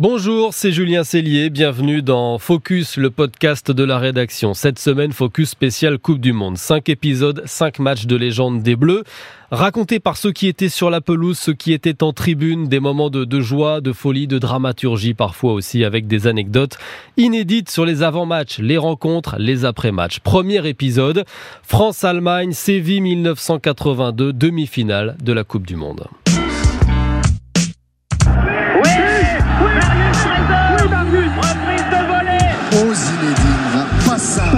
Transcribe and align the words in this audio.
Bonjour, 0.00 0.54
c'est 0.54 0.72
Julien 0.72 1.04
Cellier, 1.04 1.50
bienvenue 1.50 2.00
dans 2.00 2.38
Focus, 2.38 2.96
le 2.96 3.10
podcast 3.10 3.70
de 3.70 3.84
la 3.84 3.98
rédaction. 3.98 4.54
Cette 4.54 4.78
semaine, 4.78 5.12
Focus 5.12 5.50
spécial 5.50 5.98
Coupe 5.98 6.20
du 6.20 6.32
Monde. 6.32 6.56
Cinq 6.56 6.88
épisodes, 6.88 7.42
cinq 7.44 7.78
matchs 7.78 8.06
de 8.06 8.16
légende 8.16 8.62
des 8.62 8.76
Bleus, 8.76 9.04
racontés 9.50 10.00
par 10.00 10.16
ceux 10.16 10.32
qui 10.32 10.48
étaient 10.48 10.70
sur 10.70 10.88
la 10.88 11.02
pelouse, 11.02 11.38
ceux 11.38 11.52
qui 11.52 11.74
étaient 11.74 12.02
en 12.02 12.14
tribune, 12.14 12.66
des 12.66 12.80
moments 12.80 13.10
de, 13.10 13.40
joie, 13.42 13.82
de 13.82 13.92
folie, 13.92 14.26
de 14.26 14.38
dramaturgie, 14.38 15.12
parfois 15.12 15.52
aussi 15.52 15.84
avec 15.84 16.06
des 16.06 16.26
anecdotes 16.26 16.78
inédites 17.18 17.70
sur 17.70 17.84
les 17.84 18.02
avant-matchs, 18.02 18.58
les 18.58 18.78
rencontres, 18.78 19.36
les 19.38 19.66
après-matchs. 19.66 20.20
Premier 20.20 20.66
épisode, 20.66 21.26
France-Allemagne, 21.62 22.52
Séville 22.52 23.02
1982, 23.02 24.32
demi-finale 24.32 25.18
de 25.22 25.34
la 25.34 25.44
Coupe 25.44 25.66
du 25.66 25.76
Monde. 25.76 26.06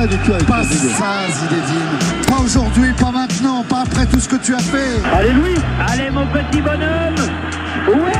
Pas 0.07 0.09
ça, 0.09 0.09
Pas 0.09 0.09
du 0.09 0.17
tout 0.19 0.33
avec 0.33 0.47
pas 0.47 0.57
Rodrigo. 0.59 0.89
ça 0.99 1.29
Zinedine, 1.33 1.99
pas 2.27 2.41
aujourd'hui, 2.43 2.93
pas 2.93 3.11
maintenant, 3.11 3.65
pas 3.65 3.83
après 3.83 4.07
tout 4.07 4.21
ce 4.21 4.29
que 4.29 4.37
tu 4.37 4.55
as 4.55 4.59
fait. 4.59 5.01
Allez 5.15 5.33
Louis 5.33 5.57
Allez 5.89 6.11
mon 6.11 6.27
petit 6.27 6.61
bonhomme. 6.61 7.17
Ouais. 7.89 8.13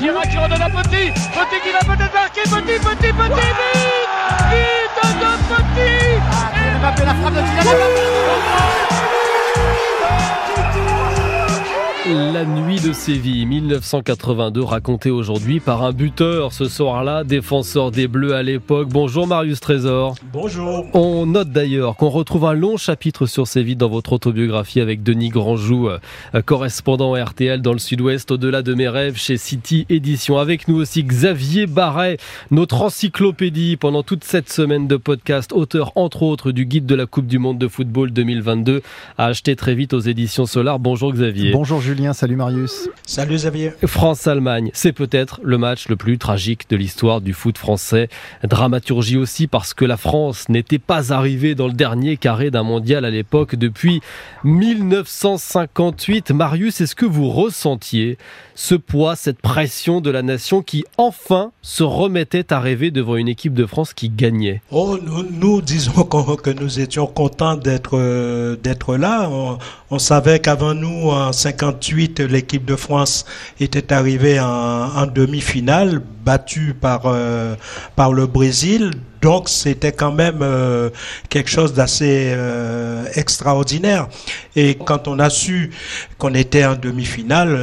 Girac 0.00 0.28
qui 0.30 0.38
redonne 0.38 0.62
à 0.62 0.70
Petit. 0.70 1.10
Petit 1.12 1.60
qui 1.62 1.72
va 1.72 1.80
peut-être 1.80 2.14
marquer. 2.14 2.42
Petit, 2.42 2.78
Petit, 2.78 3.12
Petit, 3.12 3.12
vite 3.12 3.54
Vite 4.50 4.98
de 5.20 5.30
Petit. 5.48 6.20
Mbappé 6.80 7.04
la 7.04 7.14
frappe 7.14 7.34
de 7.34 7.40
La 12.06 12.44
nuit 12.44 12.82
de 12.82 12.92
Séville 12.92 13.46
1982 13.46 14.62
racontée 14.62 15.10
aujourd'hui 15.10 15.58
par 15.58 15.82
un 15.82 15.92
buteur 15.92 16.52
ce 16.52 16.66
soir-là, 16.66 17.24
défenseur 17.24 17.90
des 17.90 18.08
Bleus 18.08 18.34
à 18.34 18.42
l'époque. 18.42 18.90
Bonjour 18.90 19.26
Marius 19.26 19.60
Trésor. 19.60 20.14
Bonjour. 20.30 20.84
On 20.92 21.24
note 21.24 21.48
d'ailleurs 21.48 21.96
qu'on 21.96 22.10
retrouve 22.10 22.44
un 22.44 22.52
long 22.52 22.76
chapitre 22.76 23.24
sur 23.24 23.46
Séville 23.46 23.76
dans 23.76 23.88
votre 23.88 24.12
autobiographie 24.12 24.82
avec 24.82 25.02
Denis 25.02 25.30
Grandjou, 25.30 25.88
euh, 25.88 26.42
correspondant 26.44 27.14
RTL 27.14 27.62
dans 27.62 27.72
le 27.72 27.78
sud-ouest, 27.78 28.30
au-delà 28.32 28.60
de 28.60 28.74
mes 28.74 28.88
rêves 28.88 29.16
chez 29.16 29.38
City 29.38 29.86
Édition. 29.88 30.36
Avec 30.36 30.68
nous 30.68 30.76
aussi 30.76 31.04
Xavier 31.04 31.66
Barret, 31.66 32.18
notre 32.50 32.82
encyclopédie 32.82 33.78
pendant 33.78 34.02
toute 34.02 34.24
cette 34.24 34.50
semaine 34.50 34.88
de 34.88 34.96
podcast, 34.96 35.54
auteur 35.54 35.92
entre 35.94 36.22
autres 36.22 36.52
du 36.52 36.66
guide 36.66 36.84
de 36.84 36.96
la 36.96 37.06
Coupe 37.06 37.28
du 37.28 37.38
Monde 37.38 37.56
de 37.56 37.68
football 37.68 38.10
2022, 38.10 38.82
à 39.16 39.24
acheter 39.24 39.56
très 39.56 39.74
vite 39.74 39.94
aux 39.94 40.00
éditions 40.00 40.44
Solar. 40.44 40.78
Bonjour 40.78 41.10
Xavier. 41.10 41.50
Bonjour 41.50 41.80
Julien, 41.80 41.93
salut 42.12 42.36
Marius. 42.36 42.88
Salut 43.06 43.36
Xavier. 43.36 43.72
France-Allemagne, 43.84 44.70
c'est 44.74 44.92
peut-être 44.92 45.40
le 45.42 45.58
match 45.58 45.88
le 45.88 45.96
plus 45.96 46.18
tragique 46.18 46.68
de 46.68 46.76
l'histoire 46.76 47.20
du 47.20 47.32
foot 47.32 47.56
français. 47.56 48.08
Dramaturgie 48.42 49.16
aussi 49.16 49.46
parce 49.46 49.74
que 49.74 49.84
la 49.84 49.96
France 49.96 50.48
n'était 50.48 50.78
pas 50.78 51.12
arrivée 51.12 51.54
dans 51.54 51.68
le 51.68 51.72
dernier 51.72 52.16
carré 52.16 52.50
d'un 52.50 52.64
mondial 52.64 53.04
à 53.04 53.10
l'époque 53.10 53.54
depuis 53.54 54.00
1958. 54.42 56.32
Marius, 56.32 56.80
est-ce 56.80 56.96
que 56.96 57.06
vous 57.06 57.30
ressentiez 57.30 58.18
ce 58.56 58.74
poids, 58.74 59.16
cette 59.16 59.40
pression 59.40 60.00
de 60.00 60.10
la 60.10 60.22
nation 60.22 60.62
qui 60.62 60.84
enfin 60.96 61.52
se 61.62 61.82
remettait 61.82 62.52
à 62.52 62.60
rêver 62.60 62.90
devant 62.90 63.16
une 63.16 63.28
équipe 63.28 63.54
de 63.54 63.66
France 63.66 63.94
qui 63.94 64.08
gagnait? 64.08 64.62
Oh, 64.70 64.98
nous, 65.00 65.24
nous 65.30 65.62
disons 65.62 66.04
que 66.42 66.50
nous 66.50 66.80
étions 66.80 67.06
contents 67.06 67.56
d'être 67.56 67.98
euh, 67.98 68.56
d'être 68.56 68.96
là. 68.96 69.28
On, 69.30 69.58
on 69.90 69.98
savait 69.98 70.40
qu'avant 70.40 70.74
nous, 70.74 71.10
en 71.10 71.32
58, 71.32 71.83
l'équipe 71.90 72.64
de 72.64 72.76
France 72.76 73.24
était 73.60 73.92
arrivée 73.92 74.40
en, 74.40 75.06
demi-finale, 75.06 76.00
battue 76.24 76.74
par 76.74 77.02
euh, 77.06 77.54
par 77.96 78.12
le 78.12 78.26
Brésil. 78.26 78.92
Donc 79.20 79.48
c'était 79.48 79.92
quand 79.92 80.12
même 80.12 80.40
euh, 80.42 80.90
quelque 81.28 81.50
chose 81.50 81.72
d'assez 81.72 82.32
euh, 82.34 83.04
extraordinaire. 83.14 84.08
Et 84.56 84.76
quand 84.76 85.08
on 85.08 85.18
a 85.18 85.30
su 85.30 85.70
qu'on 86.18 86.34
était 86.34 86.64
en 86.64 86.76
demi-finale, 86.76 87.58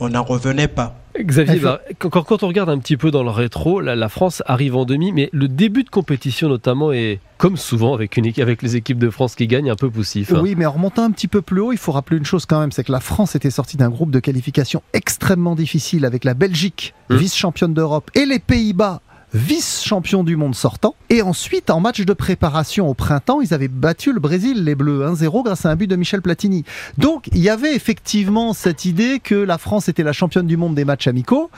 on 0.00 0.08
n'en 0.08 0.22
revenait 0.22 0.68
pas. 0.68 0.96
Xavier, 1.24 1.58
bah, 1.60 1.80
quand, 1.98 2.42
on 2.42 2.48
regarde 2.48 2.70
un 2.70 2.78
petit 2.78 2.96
peu 2.96 3.10
dans 3.10 3.22
le 3.22 3.30
rétro, 3.30 3.80
la, 3.80 3.96
la 3.96 4.08
France 4.08 4.42
arrive 4.46 4.76
en 4.76 4.84
demi, 4.84 5.12
mais 5.12 5.28
le 5.32 5.48
début 5.48 5.84
de 5.84 5.88
compétition 5.90 6.48
notamment 6.48 6.92
est, 6.92 7.20
comme 7.36 7.56
souvent 7.56 7.94
avec, 7.94 8.16
une, 8.16 8.26
équipe- 8.26 8.42
avec 8.42 8.62
les 8.62 8.76
équipes 8.76 8.98
de 8.98 9.10
France 9.10 9.34
qui 9.34 9.46
gagnent, 9.46 9.70
un 9.70 9.76
peu 9.76 9.90
poussif. 9.90 10.32
hein. 10.32 10.40
Oui, 10.42 10.54
mais 10.56 10.66
en 10.66 10.72
remontant 10.72 11.04
un 11.04 11.10
petit 11.10 11.28
peu 11.28 11.42
plus 11.42 11.60
haut, 11.60 11.72
il 11.72 11.78
faut 11.78 11.92
rappeler 11.92 12.16
une 12.18 12.24
chose 12.24 12.46
quand 12.46 12.60
même, 12.60 12.72
c'est 12.72 12.84
que 12.84 12.92
la 12.92 13.00
France 13.00 13.34
était 13.36 13.50
sortie 13.50 13.76
d'un 13.76 13.90
groupe 13.90 14.10
de 14.10 14.20
qualification 14.20 14.82
extrêmement 14.92 15.54
difficile 15.54 16.04
avec 16.04 16.24
la 16.24 16.34
Belgique, 16.34 16.94
Mmh. 17.10 17.16
vice-championne 17.16 17.72
d'Europe, 17.72 18.10
et 18.14 18.26
les 18.26 18.38
Pays-Bas, 18.38 19.00
vice-champion 19.34 20.24
du 20.24 20.36
monde 20.36 20.54
sortant. 20.54 20.94
Et 21.10 21.22
ensuite, 21.22 21.70
en 21.70 21.80
match 21.80 22.00
de 22.00 22.12
préparation 22.12 22.88
au 22.88 22.94
printemps, 22.94 23.40
ils 23.40 23.54
avaient 23.54 23.68
battu 23.68 24.12
le 24.12 24.20
Brésil, 24.20 24.64
les 24.64 24.74
Bleus, 24.74 25.04
1-0 25.06 25.44
grâce 25.44 25.66
à 25.66 25.70
un 25.70 25.76
but 25.76 25.86
de 25.86 25.96
Michel 25.96 26.22
Platini. 26.22 26.64
Donc, 26.96 27.28
il 27.32 27.38
y 27.38 27.48
avait 27.48 27.74
effectivement 27.74 28.52
cette 28.52 28.84
idée 28.84 29.20
que 29.22 29.34
la 29.34 29.58
France 29.58 29.88
était 29.88 30.02
la 30.02 30.12
championne 30.12 30.46
du 30.46 30.56
monde 30.56 30.74
des 30.74 30.84
matchs 30.84 31.06
amicaux. 31.06 31.50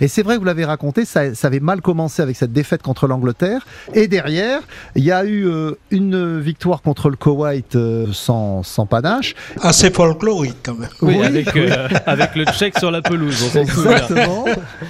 Et 0.00 0.08
c'est 0.08 0.22
vrai 0.22 0.34
que 0.34 0.40
vous 0.40 0.46
l'avez 0.46 0.64
raconté, 0.64 1.04
ça, 1.04 1.34
ça 1.34 1.46
avait 1.48 1.60
mal 1.60 1.80
commencé 1.80 2.22
avec 2.22 2.36
cette 2.36 2.52
défaite 2.52 2.82
contre 2.82 3.06
l'Angleterre. 3.06 3.66
Et 3.94 4.08
derrière, 4.08 4.60
il 4.96 5.04
y 5.04 5.12
a 5.12 5.24
eu 5.24 5.46
euh, 5.46 5.72
une 5.90 6.40
victoire 6.40 6.82
contre 6.82 7.10
le 7.10 7.16
Koweït 7.16 7.76
euh, 7.76 8.06
sans, 8.12 8.62
sans 8.62 8.86
panache. 8.86 9.34
Assez 9.60 9.90
folklorique 9.90 10.56
quand 10.62 10.74
même. 10.74 10.88
Oui, 11.02 11.16
Oui, 11.18 11.26
avec, 11.26 11.56
euh, 11.56 11.88
avec 12.06 12.34
le 12.36 12.44
Tchèque 12.44 12.78
sur 12.78 12.90
la 12.90 13.02
pelouse, 13.02 13.50
on. 13.54 13.58
Exactement. 13.58 14.44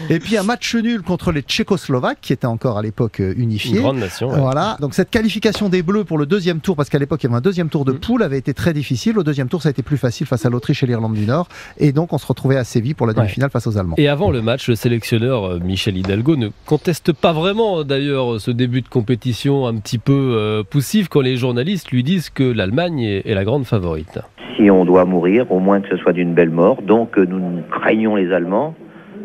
Et 0.08 0.18
puis 0.18 0.36
un 0.36 0.42
match 0.42 0.74
nul 0.74 1.02
contre 1.02 1.32
les 1.32 1.42
Tchécoslovaques, 1.42 2.19
qui 2.20 2.32
étaient 2.32 2.46
encore 2.46 2.78
à 2.78 2.82
l'époque 2.82 3.20
euh, 3.20 3.32
Une 3.36 3.44
unifiés. 3.44 3.78
grande 3.80 3.98
nation. 3.98 4.28
ouais. 4.30 4.38
Voilà, 4.40 4.76
donc 4.80 4.94
cette 4.94 5.10
qualification 5.10 5.68
des 5.68 5.82
Bleus 5.82 6.04
pour 6.04 6.18
le 6.18 6.26
deuxième 6.26 6.60
tour, 6.60 6.76
parce 6.76 6.88
qu'à 6.88 6.98
l'époque 6.98 7.22
il 7.22 7.26
y 7.26 7.28
avait 7.28 7.36
un 7.38 7.40
deuxième 7.40 7.68
tour 7.68 7.84
de 7.84 7.92
Mm. 7.92 7.98
poule, 8.00 8.22
avait 8.22 8.38
été 8.38 8.54
très 8.54 8.72
difficile. 8.72 9.18
Au 9.18 9.22
deuxième 9.22 9.48
tour, 9.48 9.62
ça 9.62 9.68
a 9.68 9.70
été 9.70 9.82
plus 9.82 9.96
facile 9.98 10.26
face 10.26 10.44
à 10.46 10.50
l'Autriche 10.50 10.82
et 10.82 10.86
l'Irlande 10.86 11.14
du 11.14 11.26
Nord. 11.26 11.48
Et 11.78 11.92
donc 11.92 12.12
on 12.12 12.18
se 12.18 12.26
retrouvait 12.26 12.56
à 12.56 12.64
Séville 12.64 12.94
pour 12.94 13.06
la 13.06 13.12
Ouais. 13.12 13.20
demi-finale 13.20 13.50
face 13.50 13.66
aux 13.66 13.76
Allemands. 13.78 13.96
Et 13.98 14.08
avant 14.08 14.30
le 14.30 14.42
match, 14.42 14.68
le 14.68 14.74
sélectionneur 14.74 15.44
euh, 15.44 15.58
Michel 15.60 15.96
Hidalgo 15.96 16.36
ne 16.36 16.48
conteste 16.66 17.12
pas 17.12 17.32
vraiment 17.32 17.84
d'ailleurs 17.84 18.40
ce 18.40 18.50
début 18.50 18.82
de 18.82 18.88
compétition 18.88 19.66
un 19.66 19.74
petit 19.76 19.98
peu 19.98 20.12
euh, 20.36 20.62
poussif 20.62 21.08
quand 21.08 21.20
les 21.20 21.36
journalistes 21.36 21.90
lui 21.90 22.02
disent 22.02 22.30
que 22.30 22.44
l'Allemagne 22.44 23.00
est, 23.00 23.26
est 23.28 23.34
la 23.34 23.44
grande 23.44 23.64
favorite. 23.64 24.18
si 24.56 24.70
on 24.70 24.84
doit 24.84 25.04
mourir, 25.06 25.50
au 25.50 25.58
moins 25.58 25.80
que 25.80 25.88
ce 25.88 25.96
soit 25.96 26.12
d'une 26.12 26.34
belle 26.34 26.50
mort. 26.50 26.82
Donc 26.82 27.16
euh, 27.18 27.24
nous 27.26 27.62
craignons 27.70 28.16
les 28.16 28.32
Allemands, 28.32 28.74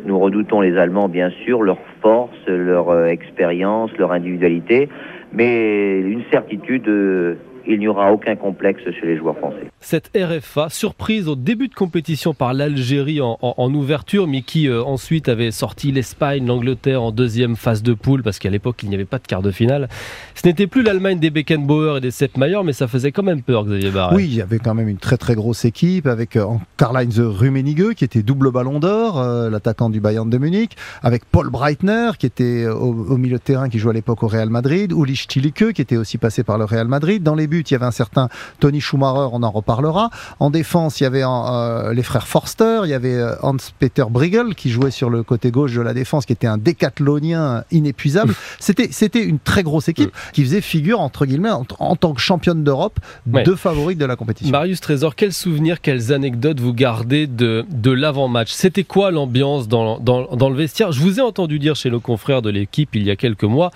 nous 0.05 0.19
redoutons 0.19 0.61
les 0.61 0.77
Allemands 0.77 1.09
bien 1.09 1.29
sûr, 1.43 1.63
leur 1.63 1.79
force, 2.01 2.47
leur 2.47 2.89
euh, 2.89 3.07
expérience, 3.07 3.91
leur 3.97 4.11
individualité, 4.11 4.89
mais 5.33 5.99
une 5.99 6.23
certitude, 6.31 6.88
euh, 6.88 7.35
il 7.67 7.79
n'y 7.79 7.87
aura 7.87 8.11
aucun 8.13 8.35
complexe 8.35 8.81
chez 8.83 9.05
les 9.07 9.17
joueurs 9.17 9.37
français. 9.37 9.69
Cette 9.79 10.11
RFA, 10.15 10.69
surprise 10.69 11.27
au 11.27 11.35
début 11.35 11.67
de 11.67 11.73
compétition 11.75 12.33
par 12.33 12.53
l'Algérie 12.53 13.21
en, 13.21 13.37
en- 13.41 13.53
en 13.57 13.73
ouverture, 13.73 14.27
mais 14.27 14.41
qui 14.41 14.67
euh, 14.67 14.83
ensuite 14.83 15.29
avait 15.29 15.51
sorti 15.51 15.91
l'Espagne, 15.91 16.45
l'Angleterre 16.45 17.01
en 17.03 17.11
deuxième 17.11 17.55
phase 17.55 17.83
de 17.83 17.93
poule, 17.93 18.23
parce 18.23 18.39
qu'à 18.39 18.49
l'époque 18.49 18.81
il 18.83 18.89
n'y 18.89 18.95
avait 18.95 19.05
pas 19.05 19.17
de 19.19 19.27
quart 19.27 19.41
de 19.41 19.51
finale. 19.51 19.89
Ce 20.33 20.47
n'était 20.47 20.67
plus 20.67 20.83
l'Allemagne 20.83 21.19
des 21.19 21.29
Beckenbauer 21.29 21.97
et 21.97 22.01
des 22.01 22.11
Sepp 22.11 22.37
Maier, 22.37 22.59
mais 22.63 22.73
ça 22.73 22.87
faisait 22.87 23.11
quand 23.11 23.23
même 23.23 23.41
peur, 23.41 23.65
Xavier 23.65 23.91
Barret. 23.91 24.15
Oui, 24.15 24.25
il 24.25 24.35
y 24.35 24.41
avait 24.41 24.59
quand 24.59 24.73
même 24.73 24.87
une 24.89 24.97
très 24.97 25.17
très 25.17 25.35
grosse 25.35 25.65
équipe 25.65 26.07
avec 26.07 26.35
euh, 26.35 26.45
Karl-Heinz 26.77 27.19
Rummenigge 27.19 27.93
qui 27.95 28.03
était 28.03 28.23
double 28.23 28.51
ballon 28.51 28.79
d'or, 28.79 29.19
euh, 29.19 29.49
l'attaquant 29.49 29.89
du 29.89 29.99
Bayern 29.99 30.29
de 30.29 30.37
Munich, 30.37 30.75
avec 31.03 31.25
Paul 31.25 31.49
Breitner 31.49 32.11
qui 32.19 32.25
était 32.25 32.65
au, 32.67 32.93
au 33.09 33.17
milieu 33.17 33.37
de 33.37 33.41
terrain 33.43 33.69
qui 33.69 33.79
jouait 33.79 33.91
à 33.91 33.93
l'époque 33.93 34.23
au 34.23 34.27
Real 34.27 34.49
Madrid, 34.49 34.91
Uli 34.97 35.15
Stilicke 35.15 35.73
qui 35.73 35.81
était 35.81 35.97
aussi 35.97 36.17
passé 36.17 36.43
par 36.43 36.57
le 36.57 36.65
Real 36.65 36.87
Madrid. 36.87 37.21
Dans 37.23 37.35
les 37.35 37.47
buts, 37.47 37.54
il 37.69 37.73
y 37.73 37.75
avait 37.75 37.85
un 37.85 37.91
certain 37.91 38.29
Tony 38.59 38.81
Schumacher, 38.81 39.29
on 39.31 39.43
en 39.43 39.51
reparlera. 39.51 40.09
En 40.39 40.49
défense, 40.49 40.99
il 40.99 41.03
y 41.03 41.05
avait 41.07 41.23
euh, 41.23 41.93
les 41.93 42.03
frères 42.03 42.27
Forster, 42.27 42.81
il 42.83 42.89
y 42.89 42.93
avait 42.93 43.13
euh, 43.16 43.35
Hans-Peter 43.41 44.05
Briegel 44.09 44.55
qui 44.55 44.69
jouait 44.69 44.91
sur 44.91 45.09
le 45.09 45.23
côté 45.23 45.51
gauche 45.51 45.73
de 45.73 45.81
la 45.81 45.94
défense, 45.94 46.25
qui 46.25 46.33
était 46.33 46.47
un 46.47 46.57
décathlonien 46.57 47.63
inépuisable. 47.71 48.33
C'était 48.59 48.89
c'était 48.91 49.24
une 49.24 49.39
très 49.39 49.63
grosse 49.63 49.88
équipe 49.89 50.12
qui 50.33 50.44
faisait 50.44 50.62
figure 50.62 51.00
entre 51.01 51.25
guillemets 51.25 51.51
en, 51.51 51.65
en 51.80 51.95
tant 51.95 52.13
que 52.13 52.21
championne 52.21 52.63
d'Europe 52.63 53.00
Ouais. 53.31 53.44
de 53.44 53.56
favorites 53.56 53.97
de 53.97 54.06
la 54.06 54.15
compétition. 54.15 54.51
Marius 54.51 54.80
Trésor, 54.81 55.15
quels 55.15 55.33
souvenirs, 55.33 55.81
quelles 55.81 56.13
anecdotes 56.13 56.59
vous 56.59 56.74
gardez 56.74 57.27
de, 57.27 57.65
de 57.71 57.91
l'avant-match? 57.91 58.51
C'était 58.51 58.83
quoi 58.83 59.12
l'ambiance 59.12 59.68
dans, 59.68 60.00
dans, 60.00 60.35
dans 60.35 60.50
le 60.50 60.56
vestiaire? 60.56 60.91
Je 60.91 61.01
vous 61.01 61.19
ai 61.19 61.21
entendu 61.21 61.59
dire 61.59 61.75
chez 61.75 61.89
nos 61.89 62.00
confrères 62.00 62.41
de 62.41 62.50
l'équipe 62.50 62.95
il 62.95 63.03
y 63.03 63.12
a 63.12 63.15
quelques 63.15 63.44
mois, 63.44 63.71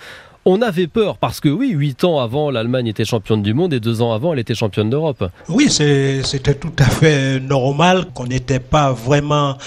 On 0.45 0.61
avait 0.61 0.87
peur 0.87 1.17
parce 1.17 1.41
que 1.41 1.49
oui, 1.49 1.71
huit 1.71 2.03
ans 2.05 2.19
avant, 2.19 2.49
l'Allemagne 2.49 2.87
était 2.87 3.03
championne 3.03 3.43
du 3.43 3.53
monde 3.53 3.73
et 3.73 3.81
deux 3.81 4.01
ans 4.01 4.13
avant, 4.13 4.31
elle 4.31 4.39
était 4.39 4.55
championne 4.55 4.89
d'Europe. 4.89 5.29
Oui, 5.49 5.69
c'était 5.69 6.55
tout 6.55 6.71
à 6.79 6.85
fait 6.85 7.41
normal 7.41 8.05
qu'on 8.13 8.25
n'était 8.25 8.59
pas 8.59 8.93
vraiment 8.93 9.57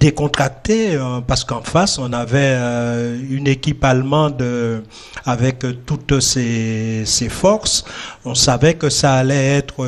décontracté 0.00 0.96
euh, 0.96 1.20
parce 1.26 1.44
qu'en 1.44 1.62
face, 1.62 1.98
on 1.98 2.12
avait 2.12 2.56
euh, 2.56 3.18
une 3.30 3.46
équipe 3.46 3.84
allemande 3.84 4.42
euh, 4.42 4.80
avec 5.24 5.64
toutes 5.86 6.20
ses, 6.20 7.04
forces. 7.30 7.84
On 8.24 8.34
savait 8.34 8.74
que 8.74 8.88
ça 8.90 9.14
allait 9.14 9.56
être 9.56 9.86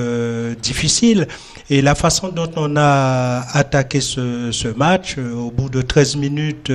difficile. 0.61 1.27
Et 1.71 1.83
la 1.83 1.95
façon 1.95 2.29
dont 2.29 2.51
on 2.57 2.77
a 2.77 3.43
attaqué 3.53 4.01
ce, 4.01 4.51
ce 4.53 4.69
match, 4.69 5.17
au 5.19 5.51
bout 5.51 5.69
de 5.69 5.83
13 5.83 6.17
minutes, 6.17 6.73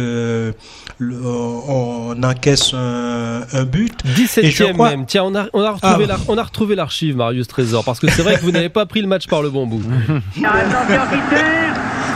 on 1.01 2.24
encaisse 2.24 2.74
un, 2.74 3.45
un 3.54 3.64
but. 3.64 4.04
17e 4.06 4.74
crois... 4.74 4.90
même. 4.90 5.06
Tiens, 5.06 5.24
on 5.24 5.36
a, 5.36 5.48
on 5.54 5.62
a 5.62 5.72
retrouvé 5.72 6.08
ah. 6.10 6.18
on 6.28 6.38
a 6.38 6.44
retrouvé 6.44 6.76
l'archive, 6.76 7.16
Marius 7.16 7.48
Trésor, 7.48 7.84
parce 7.84 8.00
que 8.00 8.10
c'est 8.10 8.22
vrai 8.22 8.36
que 8.36 8.42
vous 8.42 8.52
n'avez 8.52 8.70
pas 8.70 8.86
pris 8.86 9.02
le 9.02 9.08
match 9.08 9.28
par 9.28 9.42
le 9.42 9.50
bon 9.50 9.68
bout. 9.68 9.82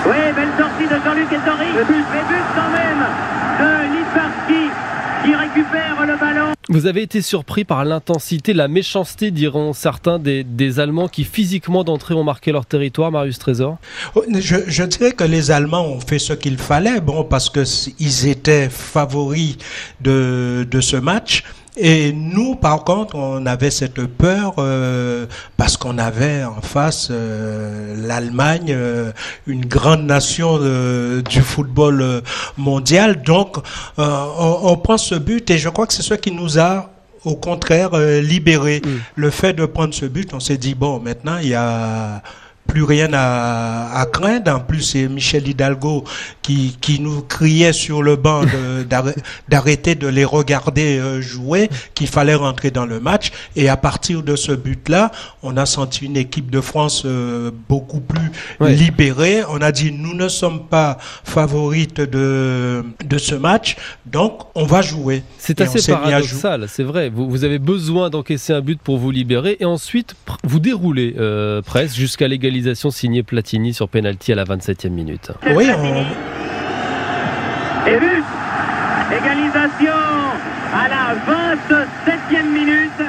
Oui, 0.05 0.15
belle 0.33 0.49
sortie 0.57 0.87
de 0.87 1.03
Jean-Luc 1.03 1.31
Ettori. 1.31 1.73
Le 1.75 1.83
but. 1.83 2.05
but 2.29 2.45
quand 2.55 2.71
même 2.71 3.03
de 3.59 3.97
Liparski 3.97 4.69
qui 5.23 5.35
récupère 5.35 6.05
le 6.05 6.15
ballon. 6.15 6.53
Vous 6.71 6.85
avez 6.85 7.01
été 7.01 7.23
surpris 7.23 7.63
par 7.63 7.83
l'intensité, 7.83 8.53
la 8.53 8.67
méchanceté, 8.67 9.31
diront 9.31 9.73
certains, 9.73 10.19
des, 10.19 10.43
des 10.43 10.79
Allemands 10.79 11.07
qui 11.07 11.23
physiquement 11.23 11.83
d'entrée 11.83 12.13
ont 12.13 12.23
marqué 12.23 12.51
leur 12.51 12.67
territoire, 12.67 13.11
Marius 13.11 13.39
Trésor 13.39 13.79
oh, 14.13 14.23
je, 14.29 14.83
dirais 14.83 15.13
que 15.13 15.23
les 15.23 15.49
Allemands 15.49 15.87
ont 15.87 15.99
fait 15.99 16.19
ce 16.19 16.33
qu'il 16.33 16.59
fallait, 16.59 17.01
bon, 17.01 17.23
parce 17.23 17.49
qu'ils 17.49 18.27
étaient 18.27 18.69
favoris 18.69 19.57
de, 20.01 20.67
de 20.69 20.79
ce 20.79 20.95
match. 20.95 21.43
Et 21.81 22.11
nous, 22.11 22.55
par 22.55 22.83
contre, 22.83 23.15
on 23.15 23.45
avait 23.45 23.71
cette 23.71 24.05
peur 24.05 24.55
euh, 24.57 25.25
parce 25.55 25.77
qu'on 25.77 25.97
avait 25.97 26.43
en 26.43 26.61
face 26.61 27.07
euh, 27.09 27.95
l'Allemagne, 28.05 28.67
euh, 28.71 29.13
une 29.47 29.65
grande 29.65 30.03
nation 30.03 30.59
du 30.59 31.41
football 31.41 32.21
mondial. 32.57 33.21
Donc, 33.21 33.57
on, 33.97 34.59
on, 34.63 34.77
prend 34.77 34.97
ce 34.97 35.15
but 35.15 35.49
et 35.49 35.57
je 35.57 35.69
crois 35.69 35.87
que 35.87 35.93
c'est 35.93 36.03
ce 36.03 36.15
qui 36.15 36.31
nous 36.31 36.59
a 36.59 36.89
au 37.23 37.35
contraire 37.35 37.91
libéré. 37.97 38.81
Mm. 38.83 38.89
Le 39.15 39.29
fait 39.29 39.53
de 39.53 39.65
prendre 39.65 39.93
ce 39.93 40.05
but, 40.05 40.33
on 40.33 40.41
s'est 40.41 40.57
dit, 40.57 40.75
bon, 40.75 40.99
maintenant, 40.99 41.37
il 41.41 41.49
y 41.49 41.55
a 41.55 42.21
plus 42.69 42.83
rien 42.83 43.09
à, 43.13 43.99
à 43.99 44.05
craindre. 44.05 44.55
En 44.55 44.59
plus, 44.59 44.81
c'est 44.81 45.07
Michel 45.07 45.47
Hidalgo 45.47 46.03
qui, 46.41 46.77
qui 46.79 46.99
nous 46.99 47.21
criait 47.21 47.73
sur 47.73 48.01
le 48.01 48.15
banc 48.15 48.43
d'arrêter 49.49 49.95
de, 49.95 50.07
les 50.07 50.25
regarder 50.25 50.99
euh, 50.99 51.19
jouer, 51.19 51.69
qu'il 51.95 52.07
fallait 52.07 52.35
rentrer 52.35 52.71
dans 52.71 52.85
le 52.85 52.99
match. 52.99 53.31
Et 53.55 53.67
à 53.69 53.77
partir 53.77 54.23
de 54.23 54.35
ce 54.35 54.51
but-là, 54.51 55.11
on 55.43 55.57
a 55.57 55.65
senti 55.65 56.05
une 56.05 56.17
équipe 56.17 56.51
de 56.51 56.61
France 56.61 57.03
euh, 57.05 57.51
beaucoup 57.67 58.01
plus 58.01 58.31
libérée. 58.59 59.41
On 59.49 59.61
a 59.61 59.71
dit, 59.71 59.91
nous 59.91 60.13
ne 60.13 60.27
sommes 60.29 60.67
pas 60.67 60.97
favorites 61.23 62.01
de, 62.01 62.83
de 63.03 63.17
ce 63.17 63.35
match, 63.35 63.77
donc 64.05 64.41
on 64.55 64.65
va 64.65 64.81
jouer. 64.81 65.23
C'est 65.37 65.59
assez 65.61 65.91
paradoxal, 65.91 66.67
c'est 66.69 66.83
vrai. 66.83 67.09
Vous, 67.09 67.29
vous, 67.29 67.43
avez 67.43 67.59
besoin 67.59 68.09
d'encaisser 68.09 68.53
un 68.53 68.61
but 68.61 68.79
pour 68.79 68.97
vous 68.97 69.11
libérer 69.11 69.57
et 69.59 69.65
ensuite 69.65 70.15
vous 70.43 70.59
déroulez 70.59 71.15
euh, 71.17 71.61
presque 71.61 71.95
jusqu'à 71.95 72.27
l'égalisation 72.59 72.91
signée 72.91 73.23
Platini 73.23 73.73
sur 73.73 73.87
penalty 73.87 74.33
à 74.33 74.35
la 74.35 74.43
27e 74.43 74.89
minute. 74.89 75.31
Oui, 75.55 75.69
on... 75.77 76.05
Et 77.89 77.97
but 77.97 78.23
Égalisation 79.11 79.93
à 80.73 80.87
la 80.89 81.15
27e 81.25 82.49
minute 82.51 83.01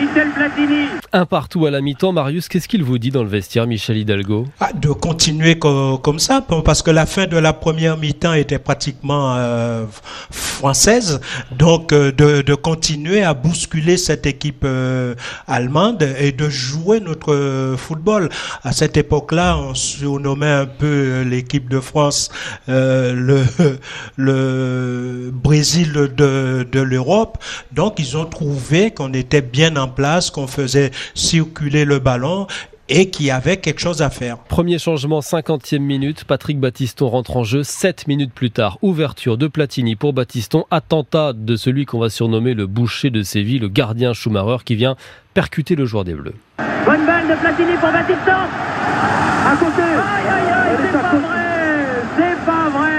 Michel 0.00 0.30
Platini. 0.30 0.88
Un 1.16 1.24
partout 1.24 1.64
à 1.64 1.70
la 1.70 1.80
mi-temps, 1.80 2.12
Marius, 2.12 2.46
qu'est-ce 2.46 2.68
qu'il 2.68 2.84
vous 2.84 2.98
dit 2.98 3.10
dans 3.10 3.22
le 3.22 3.30
vestiaire, 3.30 3.66
Michel 3.66 3.96
Hidalgo? 3.96 4.46
Ah, 4.60 4.74
De 4.74 4.90
continuer 4.90 5.58
comme 5.58 6.18
ça, 6.18 6.42
parce 6.42 6.82
que 6.82 6.90
la 6.90 7.06
fin 7.06 7.26
de 7.26 7.38
la 7.38 7.54
première 7.54 7.96
mi-temps 7.96 8.34
était 8.34 8.58
pratiquement 8.58 9.34
euh, 9.34 9.86
française, 10.30 11.22
donc 11.52 11.94
euh, 11.94 12.12
de, 12.12 12.54
continuer 12.54 13.22
à 13.22 13.32
bousculer 13.32 13.96
cette 13.96 14.26
équipe 14.26 14.64
euh, 14.66 15.14
allemande 15.46 16.06
et 16.20 16.32
de 16.32 16.50
jouer 16.50 17.00
notre 17.00 17.76
football. 17.78 18.28
À 18.62 18.72
cette 18.72 18.98
époque-là, 18.98 19.56
on 19.56 19.72
surnommait 19.72 20.52
un 20.52 20.66
peu 20.66 21.22
l'équipe 21.22 21.70
de 21.70 21.80
France 21.80 22.30
le, 22.68 23.40
Brésil 25.32 25.92
de 25.94 26.80
l'Europe, 26.82 27.38
donc 27.72 27.94
ils 28.00 28.18
ont 28.18 28.26
trouvé 28.26 28.90
qu'on 28.90 29.14
était 29.14 29.40
bien 29.40 29.76
en 29.76 29.88
place, 29.88 30.30
qu'on 30.30 30.46
faisait 30.46 30.90
circuler 31.14 31.84
le 31.84 31.98
ballon 31.98 32.46
et 32.88 33.10
qui 33.10 33.30
avait 33.30 33.56
quelque 33.56 33.80
chose 33.80 34.02
à 34.02 34.10
faire. 34.10 34.38
Premier 34.38 34.78
changement, 34.78 35.20
50e 35.20 35.78
minute, 35.78 36.24
Patrick 36.24 36.60
Battiston 36.60 37.08
rentre 37.08 37.36
en 37.36 37.44
jeu 37.44 37.62
7 37.62 38.06
minutes 38.06 38.32
plus 38.32 38.50
tard. 38.50 38.78
Ouverture 38.82 39.38
de 39.38 39.48
Platini 39.48 39.96
pour 39.96 40.12
Battiston, 40.12 40.64
attentat 40.70 41.32
de 41.32 41.56
celui 41.56 41.84
qu'on 41.84 41.98
va 41.98 42.10
surnommer 42.10 42.54
le 42.54 42.66
boucher 42.66 43.10
de 43.10 43.22
Séville, 43.22 43.58
le 43.58 43.68
gardien 43.68 44.12
Schumacher 44.12 44.62
qui 44.64 44.76
vient 44.76 44.96
percuter 45.34 45.74
le 45.74 45.84
joueur 45.84 46.04
des 46.04 46.14
Bleus. 46.14 46.34
Bonne 46.84 47.06
balle 47.06 47.28
de 47.28 47.34
Platini 47.34 47.76
pour 47.80 47.90
Battiston 47.90 48.32
À 49.44 49.56
côté. 49.56 49.82
Aïe 49.82 50.28
aïe 50.28 50.52
aïe, 50.52 50.76
c'est 50.80 50.92
pas 50.92 51.18
vrai. 51.18 51.42
C'est 52.18 52.46
pas 52.46 52.70
vrai. 52.70 52.96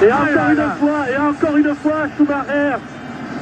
Et 0.00 0.12
encore 0.12 0.50
une 0.50 0.78
fois, 0.78 1.10
et 1.10 1.16
encore 1.16 1.56
une 1.56 1.74
fois, 1.74 2.06
Schumacher 2.16 2.76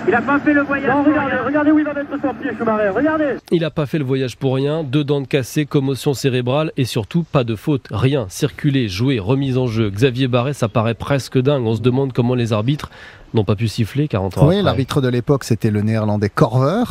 il 0.06 0.12
n'a 0.12 0.22
pas 0.22 0.38
fait 0.38 0.54
le 0.54 0.62
voyage. 0.62 0.90
Non, 0.90 1.02
regardez, 1.02 1.36
regardez 1.44 1.70
où 1.70 1.78
il 1.78 1.84
va 1.84 1.94
mettre 1.94 2.10
son 2.10 2.34
pied, 2.34 2.50
Schumacher. 2.56 2.90
Regardez. 2.90 3.36
Il 3.50 3.60
n'a 3.60 3.70
pas 3.70 3.86
fait 3.86 3.98
le 3.98 4.04
voyage 4.04 4.36
pour 4.36 4.54
rien. 4.54 4.84
Deux 4.84 5.04
dents 5.04 5.20
de 5.20 5.26
cassé, 5.26 5.66
commotion 5.66 6.14
cérébrale 6.14 6.72
et 6.76 6.84
surtout 6.84 7.24
pas 7.24 7.44
de 7.44 7.56
faute. 7.56 7.86
Rien. 7.90 8.26
Circuler, 8.28 8.88
jouer, 8.88 9.18
remise 9.18 9.58
en 9.58 9.66
jeu. 9.66 9.90
Xavier 9.90 10.28
Barret, 10.28 10.52
ça 10.52 10.68
paraît 10.68 10.94
presque 10.94 11.38
dingue. 11.38 11.66
On 11.66 11.74
se 11.74 11.82
demande 11.82 12.12
comment 12.12 12.34
les 12.34 12.52
arbitres 12.52 12.90
n'ont 13.36 13.44
pas 13.44 13.56
pu 13.56 13.68
siffler 13.68 14.08
40 14.08 14.38
ans 14.38 14.48
Oui, 14.48 14.60
l'arbitre 14.62 15.00
de 15.00 15.08
l'époque, 15.08 15.44
c'était 15.44 15.70
le 15.70 15.82
néerlandais 15.82 16.28
Corver, 16.28 16.84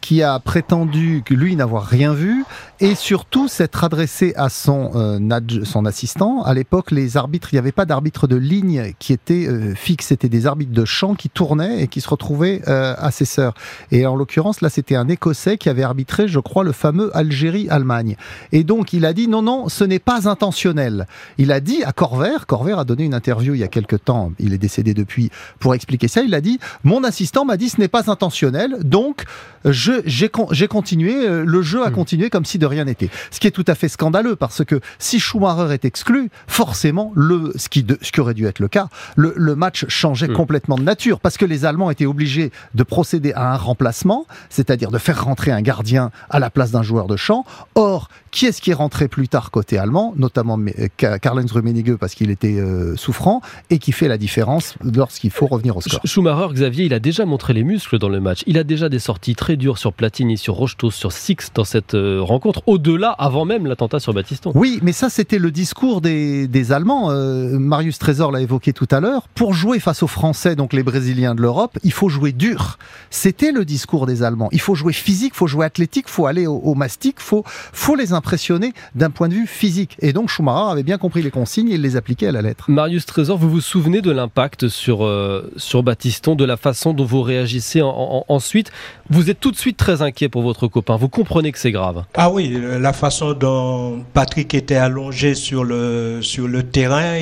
qui 0.00 0.22
a 0.22 0.38
prétendu 0.38 1.22
que 1.24 1.34
lui 1.34 1.56
n'avoir 1.56 1.84
rien 1.84 2.12
vu 2.12 2.44
et 2.78 2.94
surtout 2.94 3.48
s'être 3.48 3.82
adressé 3.82 4.34
à 4.36 4.48
son, 4.48 4.92
euh, 4.94 5.40
son 5.64 5.84
assistant. 5.84 6.42
À 6.44 6.54
l'époque, 6.54 6.92
les 6.92 7.16
arbitres, 7.16 7.48
il 7.52 7.56
n'y 7.56 7.58
avait 7.58 7.72
pas 7.72 7.86
d'arbitre 7.86 8.28
de 8.28 8.36
ligne 8.36 8.92
qui 9.00 9.12
était 9.12 9.48
euh, 9.48 9.74
fixe, 9.74 10.06
c'était 10.06 10.28
des 10.28 10.46
arbitres 10.46 10.72
de 10.72 10.84
champ 10.84 11.14
qui 11.14 11.28
tournaient 11.28 11.82
et 11.82 11.88
qui 11.88 12.00
se 12.00 12.08
retrouvaient 12.08 12.62
euh, 12.68 12.94
à 12.98 13.10
ses 13.10 13.24
sœurs. 13.24 13.54
Et 13.90 14.06
en 14.06 14.14
l'occurrence, 14.14 14.60
là, 14.60 14.68
c'était 14.68 14.94
un 14.94 15.08
Écossais 15.08 15.56
qui 15.56 15.68
avait 15.68 15.82
arbitré, 15.82 16.28
je 16.28 16.38
crois, 16.38 16.62
le 16.62 16.72
fameux 16.72 17.10
Algérie-Allemagne. 17.16 18.16
Et 18.52 18.62
donc, 18.62 18.92
il 18.92 19.06
a 19.06 19.12
dit 19.12 19.26
non, 19.26 19.42
non, 19.42 19.68
ce 19.68 19.82
n'est 19.82 19.98
pas 19.98 20.28
intentionnel. 20.28 21.08
Il 21.38 21.50
a 21.50 21.58
dit 21.58 21.82
à 21.82 21.92
Corver, 21.92 22.46
Corver 22.46 22.74
a 22.78 22.84
donné 22.84 23.04
une 23.04 23.14
interview 23.14 23.54
il 23.54 23.60
y 23.60 23.64
a 23.64 23.68
quelque 23.68 23.96
temps, 23.96 24.30
il 24.38 24.52
est 24.52 24.58
décédé 24.58 24.94
depuis, 24.94 25.30
pour 25.58 25.74
expliquer 25.74 25.85
ça. 26.08 26.22
Il 26.22 26.34
a 26.34 26.40
dit 26.40 26.58
Mon 26.84 27.04
assistant 27.04 27.44
m'a 27.44 27.56
dit 27.56 27.68
ce 27.68 27.80
n'est 27.80 27.88
pas 27.88 28.10
intentionnel, 28.10 28.76
donc 28.82 29.24
j'ai 29.64 30.68
continué, 30.68 31.26
euh, 31.26 31.44
le 31.44 31.62
jeu 31.62 31.84
a 31.84 31.90
hmm. 31.90 31.94
continué 31.94 32.30
comme 32.30 32.44
si 32.44 32.58
de 32.58 32.66
rien 32.66 32.84
n'était. 32.84 33.10
Ce 33.30 33.40
qui 33.40 33.46
est 33.46 33.52
tout 33.52 33.64
à 33.66 33.74
fait 33.74 33.88
scandaleux 33.88 34.36
parce 34.36 34.64
que 34.64 34.80
si 34.98 35.18
Schumacher 35.18 35.72
est 35.72 35.84
exclu, 35.84 36.30
forcément, 36.46 37.12
le, 37.14 37.52
ce, 37.56 37.68
qui 37.68 37.84
ce 38.02 38.12
qui 38.12 38.20
aurait 38.20 38.34
dû 38.34 38.46
être 38.46 38.60
le 38.60 38.68
cas, 38.68 38.88
le, 39.16 39.32
le 39.36 39.56
match 39.56 39.86
changeait 39.88 40.28
hmm. 40.28 40.34
complètement 40.34 40.76
de 40.76 40.82
nature 40.82 41.20
parce 41.20 41.36
que 41.36 41.44
les 41.44 41.64
Allemands 41.64 41.90
étaient 41.90 42.06
obligés 42.06 42.52
de 42.74 42.82
procéder 42.82 43.32
à 43.32 43.52
un 43.52 43.56
remplacement, 43.56 44.26
c'est-à-dire 44.50 44.90
de 44.90 44.98
faire 44.98 45.24
rentrer 45.24 45.50
un 45.50 45.62
gardien 45.62 46.10
à 46.30 46.38
la 46.38 46.50
place 46.50 46.70
d'un 46.70 46.82
joueur 46.82 47.06
de 47.06 47.16
champ. 47.16 47.44
Or, 47.74 48.08
qui 48.30 48.46
est-ce 48.46 48.60
qui 48.60 48.70
est 48.70 48.74
rentré 48.74 49.08
plus 49.08 49.28
tard 49.28 49.50
côté 49.50 49.78
allemand, 49.78 50.12
notamment 50.16 50.58
Karl-Heinz 50.98 51.52
Rummenigge 51.52 51.96
parce 51.96 52.14
qu'il 52.14 52.30
était 52.30 52.58
euh, 52.58 52.94
souffrant 52.96 53.40
et 53.70 53.78
qui 53.78 53.92
fait 53.92 54.08
la 54.08 54.18
différence 54.18 54.74
lorsqu'il 54.82 55.30
faut 55.30 55.46
revenir 55.46 55.75
au 55.76 55.80
score. 55.80 56.00
Schumacher, 56.04 56.52
Xavier, 56.52 56.84
il 56.86 56.94
a 56.94 56.98
déjà 56.98 57.24
montré 57.24 57.52
les 57.52 57.64
muscles 57.64 57.98
dans 57.98 58.08
le 58.08 58.20
match. 58.20 58.42
Il 58.46 58.58
a 58.58 58.64
déjà 58.64 58.88
des 58.88 58.98
sorties 58.98 59.34
très 59.34 59.56
dures 59.56 59.78
sur 59.78 59.92
Platini, 59.92 60.38
sur 60.38 60.54
Rochetos, 60.54 60.90
sur 60.90 61.12
Six 61.12 61.50
dans 61.54 61.64
cette 61.64 61.94
euh, 61.94 62.20
rencontre. 62.20 62.62
Au-delà, 62.66 63.10
avant 63.10 63.44
même 63.44 63.66
l'attentat 63.66 64.00
sur 64.00 64.12
Battiston. 64.12 64.52
Oui, 64.54 64.78
mais 64.82 64.92
ça 64.92 65.10
c'était 65.10 65.38
le 65.38 65.50
discours 65.50 66.00
des, 66.00 66.48
des 66.48 66.72
Allemands. 66.72 67.10
Marius 67.58 67.98
Trésor 67.98 68.32
l'a 68.32 68.40
évoqué 68.40 68.72
tout 68.72 68.88
à 68.90 69.00
l'heure. 69.00 69.28
Pour 69.34 69.54
jouer 69.54 69.78
face 69.78 70.02
aux 70.02 70.06
Français, 70.06 70.56
donc 70.56 70.72
les 70.72 70.82
Brésiliens 70.82 71.34
de 71.34 71.42
l'Europe, 71.42 71.78
il 71.84 71.92
faut 71.92 72.08
jouer 72.08 72.32
dur. 72.32 72.78
C'était 73.10 73.52
le 73.52 73.64
discours 73.64 74.06
des 74.06 74.22
Allemands. 74.22 74.48
Il 74.52 74.60
faut 74.60 74.74
jouer 74.74 74.92
physique, 74.92 75.32
il 75.34 75.38
faut 75.38 75.46
jouer 75.46 75.66
athlétique, 75.66 76.08
faut 76.08 76.26
aller 76.26 76.46
au, 76.46 76.56
au 76.56 76.74
mastic, 76.74 77.20
faut, 77.20 77.44
faut 77.46 77.94
les 77.94 78.12
impressionner 78.12 78.72
d'un 78.94 79.10
point 79.10 79.28
de 79.28 79.34
vue 79.34 79.46
physique. 79.46 79.96
Et 80.00 80.12
donc 80.12 80.28
Schumacher 80.28 80.72
avait 80.72 80.82
bien 80.82 80.98
compris 80.98 81.22
les 81.22 81.30
consignes 81.30 81.68
et 81.70 81.74
il 81.74 81.82
les 81.82 81.96
appliquait 81.96 82.28
à 82.28 82.32
la 82.32 82.42
lettre. 82.42 82.70
Marius 82.70 83.06
Trésor, 83.06 83.38
vous 83.38 83.50
vous 83.50 83.60
souvenez 83.60 84.00
de 84.00 84.10
l'impact 84.10 84.68
sur, 84.68 85.04
euh, 85.04 85.52
sur 85.56 85.82
Baptiston, 85.82 86.34
de 86.34 86.44
la 86.44 86.56
façon 86.56 86.92
dont 86.92 87.04
vous 87.04 87.22
réagissez 87.22 87.82
en- 87.82 87.88
en- 87.88 88.24
ensuite 88.28 88.70
Vous 89.08 89.30
êtes 89.30 89.38
tout 89.38 89.52
de 89.52 89.56
suite 89.56 89.76
très 89.76 90.02
inquiet 90.02 90.28
pour 90.28 90.42
votre 90.42 90.66
copain, 90.66 90.96
vous 90.96 91.08
comprenez 91.08 91.52
que 91.52 91.58
c'est 91.60 91.70
grave. 91.70 92.04
Ah 92.14 92.28
oui, 92.30 92.52
la 92.80 92.92
façon 92.92 93.32
dont 93.34 94.02
Patrick 94.14 94.52
était 94.54 94.74
allongé 94.74 95.34
sur 95.36 95.62
le 95.62 96.18
sur 96.22 96.48
le 96.48 96.64
terrain, 96.64 97.18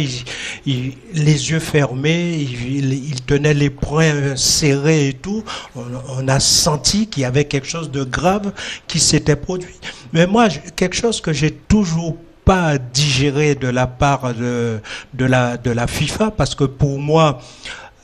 les 0.67 1.51
yeux 1.51 1.59
fermés, 1.59 2.35
il, 2.39 3.23
tenait 3.27 3.55
les 3.55 3.71
poings 3.71 4.37
serrés 4.37 5.09
et 5.09 5.13
tout. 5.15 5.43
On, 5.77 5.83
on 6.19 6.29
a 6.29 6.41
senti 6.41 7.07
qu'il 7.07 7.23
y 7.23 7.27
avait 7.27 7.45
quelque 7.45 7.67
chose 7.69 7.91
de 7.91 8.05
grave 8.05 8.53
qui 8.87 8.99
s'était 8.99 9.37
produit. 9.37 9.75
Mais 10.13 10.27
moi, 10.27 10.49
quelque 10.77 10.97
chose 10.97 11.21
que 11.21 11.33
j'ai 11.33 11.51
toujours 11.53 12.17
pas 12.45 12.77
digéré 12.79 13.55
de 13.55 13.69
la 13.69 13.87
part 13.87 14.35
de, 14.35 14.79
de 15.15 15.25
la 15.25 15.57
de 15.57 15.71
la 15.71 15.87
FIFA, 15.87 16.31
parce 16.31 16.55
que 16.55 16.65
pour 16.65 16.99
moi, 16.99 17.39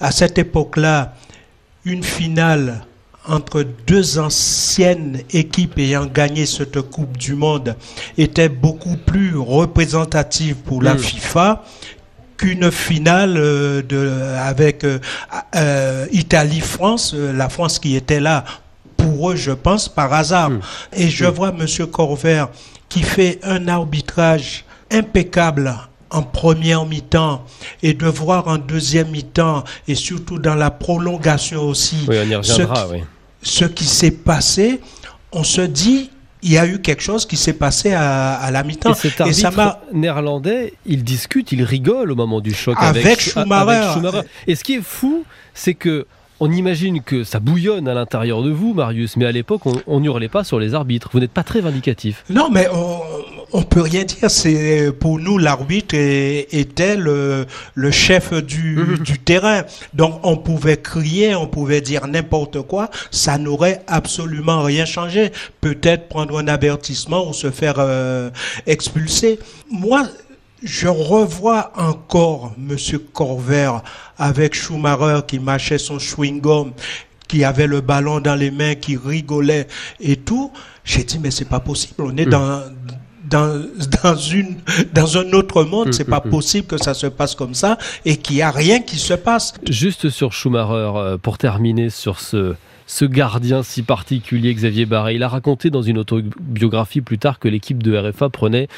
à 0.00 0.10
cette 0.10 0.38
époque-là, 0.38 1.14
une 1.84 2.02
finale 2.02 2.84
entre 3.28 3.62
deux 3.86 4.18
anciennes 4.18 5.20
équipes 5.30 5.78
ayant 5.78 6.06
gagné 6.06 6.46
cette 6.46 6.80
Coupe 6.80 7.16
du 7.16 7.34
Monde 7.34 7.76
était 8.16 8.48
beaucoup 8.48 8.96
plus 8.96 9.36
représentative 9.36 10.56
pour 10.56 10.82
la 10.82 10.94
Mm. 10.94 10.98
FIFA 10.98 11.64
qu'une 12.36 12.70
finale 12.70 13.36
euh, 13.36 13.82
de, 13.82 14.10
avec 14.38 14.84
euh, 14.84 14.98
euh, 15.54 16.06
Italie-France, 16.10 17.14
la 17.14 17.50
France 17.50 17.78
qui 17.78 17.94
était 17.96 18.20
là 18.20 18.44
pour 18.96 19.32
eux, 19.32 19.36
je 19.36 19.52
pense, 19.52 19.88
par 19.88 20.12
hasard. 20.14 20.50
Mm. 20.50 20.60
Et 20.94 21.08
je 21.10 21.26
vois 21.26 21.52
Monsieur 21.52 21.86
Corvert 21.86 22.48
qui 22.88 23.02
fait 23.02 23.38
un 23.42 23.68
arbitrage 23.68 24.64
impeccable 24.90 25.74
en 26.10 26.22
première 26.22 26.84
mi-temps 26.86 27.44
et 27.82 27.94
de 27.94 28.06
voir 28.06 28.48
en 28.48 28.58
deuxième 28.58 29.10
mi-temps 29.10 29.64
et 29.88 29.94
surtout 29.94 30.38
dans 30.38 30.54
la 30.56 30.70
prolongation 30.70 31.62
aussi 31.62 31.96
Oui, 32.08 32.16
on 32.20 32.24
y 32.40 32.44
ce 32.44 32.52
reviendra, 32.52 32.84
qui- 32.86 32.92
oui. 32.92 32.98
ce 33.42 33.64
qui 33.64 33.84
s'est 33.84 34.10
passé, 34.10 34.80
on 35.32 35.44
se 35.44 35.60
dit, 35.60 36.10
il 36.42 36.52
y 36.52 36.58
a 36.58 36.66
eu 36.66 36.80
quelque 36.80 37.02
chose 37.02 37.26
qui 37.26 37.36
s'est 37.36 37.52
passé 37.52 37.92
à, 37.92 38.32
à 38.34 38.50
la 38.50 38.62
mi-temps. 38.64 38.92
Et 38.92 38.94
cet 38.94 39.20
Et 39.20 39.32
ça 39.32 39.48
arbitre 39.48 39.78
néerlandais, 39.92 40.74
il 40.86 41.04
discute, 41.04 41.52
il 41.52 41.62
rigole 41.62 42.10
au 42.10 42.16
moment 42.16 42.40
du 42.40 42.52
choc 42.54 42.76
Avec 42.80 43.04
avec, 43.06 43.20
Schumacher. 43.20 43.52
avec 43.70 43.82
Schumacher. 43.92 44.28
Et 44.46 44.54
ce 44.56 44.64
qui 44.64 44.74
est 44.74 44.82
fou, 44.82 45.24
c'est 45.54 45.74
que 45.74 46.06
on 46.42 46.50
imagine 46.50 47.02
que 47.02 47.22
ça 47.22 47.38
bouillonne 47.38 47.86
à 47.86 47.92
l'intérieur 47.92 48.42
de 48.42 48.50
vous, 48.50 48.72
Marius, 48.72 49.18
mais 49.18 49.26
à 49.26 49.32
l'époque, 49.32 49.66
on 49.66 49.74
on 49.86 50.00
n'hurlait 50.00 50.30
pas 50.30 50.42
sur 50.42 50.58
les 50.58 50.72
arbitres. 50.72 51.10
Vous 51.12 51.20
n'êtes 51.20 51.32
pas 51.32 51.42
très 51.44 51.60
vindicatif. 51.60 52.24
Non, 52.30 52.48
mais 52.50 52.66
on, 52.72 53.00
on 53.52 53.62
peut 53.62 53.80
rien 53.82 54.04
dire. 54.04 54.30
C'est 54.30 54.92
pour 54.92 55.18
nous 55.18 55.38
l'arbitre 55.38 55.94
était 55.96 56.96
le, 56.96 57.46
le 57.74 57.90
chef 57.90 58.32
du, 58.32 58.76
Mhm. 58.76 58.98
du 58.98 59.18
terrain. 59.18 59.62
Donc 59.94 60.20
on 60.22 60.36
pouvait 60.36 60.76
crier, 60.76 61.34
on 61.34 61.46
pouvait 61.46 61.80
dire 61.80 62.06
n'importe 62.06 62.62
quoi. 62.62 62.90
Ça 63.10 63.38
n'aurait 63.38 63.82
absolument 63.86 64.62
rien 64.62 64.84
changé. 64.84 65.32
Peut-être 65.60 66.08
prendre 66.08 66.38
un 66.38 66.48
avertissement 66.48 67.28
ou 67.28 67.32
se 67.32 67.50
faire 67.50 67.76
euh, 67.78 68.30
expulser. 68.66 69.38
Moi. 69.70 70.06
Je 70.62 70.88
revois 70.88 71.72
encore 71.74 72.52
Monsieur 72.58 72.98
Corvert 72.98 73.80
avec 74.18 74.52
Schumacher 74.54 75.20
qui 75.26 75.38
mâchait 75.38 75.78
son 75.78 75.96
chewing-gum, 75.96 76.72
qui 77.28 77.44
avait 77.44 77.66
le 77.66 77.80
ballon 77.80 78.20
dans 78.20 78.34
les 78.34 78.50
mains, 78.50 78.74
qui 78.74 78.98
rigolait 78.98 79.66
et 80.00 80.16
tout. 80.16 80.52
J'ai 80.84 81.02
dit 81.04 81.18
mais 81.18 81.30
c'est 81.30 81.46
pas 81.48 81.60
possible. 81.60 81.94
On 82.02 82.14
est 82.18 82.26
Mm. 82.26 82.30
dans 82.30 82.62
dans 83.30 83.64
dans 84.02 84.16
une 84.16 84.56
dans 84.92 85.16
un 85.18 85.32
autre 85.32 85.64
monde. 85.64 85.88
Mm, 85.88 85.92
C'est 85.92 86.04
pas 86.04 86.22
mm. 86.24 86.30
possible 86.30 86.66
que 86.66 86.76
ça 86.76 86.94
se 86.94 87.06
passe 87.06 87.34
comme 87.34 87.54
ça 87.54 87.78
et 88.04 88.16
qu'il 88.16 88.36
y 88.36 88.42
a 88.42 88.50
rien 88.50 88.80
qui 88.80 88.96
se 88.96 89.14
passe. 89.14 89.54
Juste 89.68 90.10
sur 90.10 90.32
Schumacher, 90.32 90.92
euh, 90.96 91.18
pour 91.18 91.38
terminer 91.38 91.90
sur 91.90 92.20
ce, 92.20 92.54
ce 92.86 93.04
gardien 93.04 93.62
si 93.62 93.82
particulier, 93.82 94.52
Xavier 94.54 94.86
Barret, 94.86 95.14
il 95.14 95.22
a 95.22 95.28
raconté 95.28 95.70
dans 95.70 95.82
une 95.82 95.98
autobiographie 95.98 97.00
plus 97.00 97.18
tard 97.18 97.38
que 97.38 97.48
l'équipe 97.48 97.82
de 97.82 97.96
RFA 97.96 98.28
prenait 98.28 98.68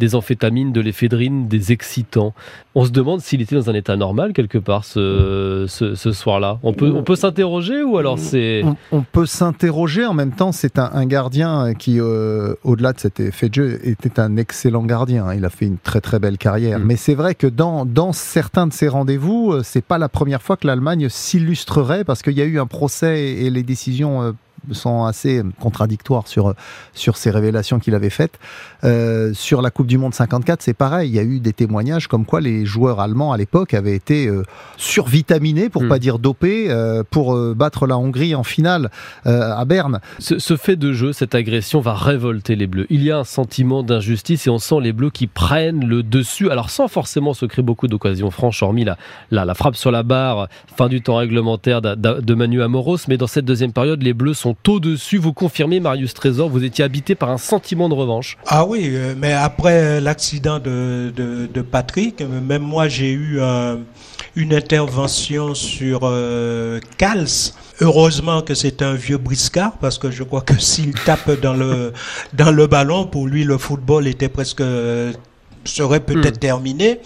des 0.00 0.16
amphétamines, 0.16 0.72
de 0.72 0.80
l'éphédrine, 0.80 1.46
des 1.46 1.70
excitants. 1.70 2.34
On 2.74 2.84
se 2.84 2.90
demande 2.90 3.20
s'il 3.20 3.40
était 3.40 3.54
dans 3.54 3.70
un 3.70 3.74
état 3.74 3.96
normal 3.96 4.32
quelque 4.32 4.58
part 4.58 4.84
ce, 4.84 5.66
ce, 5.68 5.94
ce 5.94 6.10
soir-là. 6.10 6.58
On 6.64 6.72
peut, 6.72 6.92
on 6.92 7.04
peut 7.04 7.14
s'interroger 7.14 7.84
ou 7.84 7.98
alors 7.98 8.18
c'est... 8.18 8.62
On, 8.64 8.76
on 8.90 9.02
peut 9.02 9.26
s'interroger. 9.26 10.04
En 10.04 10.14
même 10.14 10.32
temps, 10.32 10.50
c'est 10.50 10.78
un, 10.78 10.90
un 10.92 11.06
gardien 11.06 11.74
qui, 11.74 12.00
euh, 12.00 12.54
au-delà 12.64 12.92
de 12.92 12.98
cet 12.98 13.20
effet 13.20 13.48
de 13.48 13.54
jeu, 13.54 13.80
était 13.84 14.18
un 14.18 14.36
excellent 14.36 14.82
gardien. 14.82 15.32
Il 15.34 15.44
a 15.44 15.50
fait 15.50 15.66
une 15.66 15.78
très 15.78 16.00
très 16.00 16.18
belle 16.18 16.38
carrière. 16.38 16.78
Mm. 16.80 16.84
Mais 16.84 16.96
c'est 16.96 17.14
vrai 17.14 17.34
que 17.36 17.46
dans, 17.46 17.84
dans 17.84 18.12
certains 18.12 18.66
de 18.66 18.72
ces 18.72 18.88
rendez-vous, 18.88 19.52
euh, 19.52 19.62
c'est 19.62 19.84
pas 19.84 19.98
la 19.98 20.08
première 20.08 20.42
fois 20.42 20.56
que 20.56 20.66
l'Allemagne 20.66 21.08
s'illustrerait 21.08 22.04
parce 22.04 22.22
qu'il 22.22 22.36
y 22.38 22.42
a 22.42 22.46
eu 22.46 22.58
un 22.58 22.66
procès 22.66 23.20
et, 23.20 23.46
et 23.46 23.50
les 23.50 23.62
décisions. 23.62 24.34
Sont 24.72 25.04
assez 25.04 25.42
contradictoires 25.60 26.26
sur, 26.28 26.54
sur 26.94 27.16
ces 27.16 27.30
révélations 27.30 27.78
qu'il 27.78 27.94
avait 27.94 28.10
faites. 28.10 28.38
Euh, 28.84 29.32
sur 29.34 29.62
la 29.62 29.70
Coupe 29.70 29.86
du 29.86 29.98
Monde 29.98 30.14
54, 30.14 30.62
c'est 30.62 30.74
pareil. 30.74 31.10
Il 31.10 31.14
y 31.14 31.18
a 31.18 31.22
eu 31.22 31.40
des 31.40 31.52
témoignages 31.52 32.06
comme 32.08 32.24
quoi 32.24 32.40
les 32.40 32.64
joueurs 32.64 33.00
allemands 33.00 33.32
à 33.32 33.36
l'époque 33.36 33.74
avaient 33.74 33.94
été 33.94 34.26
euh, 34.26 34.42
survitaminés, 34.76 35.68
pour 35.68 35.82
Mm. 35.84 35.88
pas 35.88 35.98
dire 35.98 36.18
dopés, 36.18 36.66
euh, 36.70 37.02
pour 37.08 37.34
euh, 37.34 37.54
battre 37.54 37.86
la 37.86 37.96
Hongrie 37.96 38.34
en 38.34 38.42
finale 38.42 38.90
à 39.24 39.64
Berne. 39.64 40.00
Ce, 40.18 40.38
ce 40.38 40.56
fait 40.56 40.76
de 40.76 40.92
jeu, 40.92 41.12
cette 41.12 41.34
agression 41.34 41.80
va 41.80 41.94
révolter 41.94 42.56
les 42.56 42.66
Bleus. 42.66 42.86
Il 42.90 43.02
y 43.02 43.10
a 43.10 43.18
un 43.18 43.24
sentiment 43.24 43.82
d'injustice 43.82 44.46
et 44.46 44.50
on 44.50 44.58
sent 44.58 44.76
les 44.82 44.92
Bleus 44.92 45.10
qui 45.10 45.26
prennent 45.26 45.84
le 45.86 46.02
dessus, 46.02 46.50
alors 46.50 46.70
sans 46.70 46.88
forcément 46.88 47.34
se 47.34 47.46
créer 47.46 47.62
beaucoup 47.62 47.86
d'occasions 47.88 48.30
franches, 48.30 48.62
hormis 48.62 48.84
la, 48.84 48.96
la, 49.30 49.44
la 49.44 49.54
frappe 49.54 49.76
sur 49.76 49.90
la 49.90 50.02
barre, 50.02 50.48
fin 50.76 50.88
du 50.88 51.00
temps 51.02 51.16
réglementaire 51.16 51.80
d'a- 51.82 51.96
de 51.96 52.34
Manu 52.34 52.62
Amoros. 52.62 52.98
Mais 53.08 53.16
dans 53.16 53.26
cette 53.26 53.44
deuxième 53.44 53.72
période, 53.72 54.02
les 54.02 54.14
Bleus 54.14 54.34
sont 54.34 54.49
au-dessus. 54.68 55.18
Vous 55.18 55.32
confirmez, 55.32 55.80
Marius 55.80 56.14
Trésor, 56.14 56.48
vous 56.48 56.64
étiez 56.64 56.84
habité 56.84 57.14
par 57.14 57.30
un 57.30 57.38
sentiment 57.38 57.88
de 57.88 57.94
revanche. 57.94 58.36
Ah 58.46 58.64
oui, 58.66 58.90
euh, 58.92 59.14
mais 59.16 59.32
après 59.32 60.00
l'accident 60.00 60.58
de, 60.58 61.12
de, 61.16 61.62
Patrick, 61.62 62.20
euh, 62.20 62.40
même 62.40 62.62
moi 62.62 62.88
j'ai 62.88 63.10
eu 63.12 63.40
un- 63.40 63.78
une 64.36 64.54
intervention 64.54 65.54
sur 65.54 66.00
euh, 66.04 66.80
Cals. 66.98 67.52
Heureusement 67.82 68.42
que 68.42 68.54
c'est 68.54 68.82
un 68.82 68.92
vieux 68.94 69.16
briscard 69.18 69.72
parce 69.80 69.96
que 69.98 70.10
je 70.10 70.22
crois 70.22 70.42
que 70.42 70.58
s'il 70.60 70.92
tape 70.92 71.40
dans 71.40 71.54
le 71.54 71.92
dans 72.34 72.50
le 72.50 72.66
ballon, 72.66 73.06
pour 73.06 73.26
lui 73.26 73.42
le 73.44 73.56
football 73.56 74.06
était 74.06 74.28
presque 74.28 74.60
euh, 74.60 75.12
serait 75.64 76.00
peut-être 76.00 76.36
Hmm. 76.36 76.38
terminé, 76.50 77.00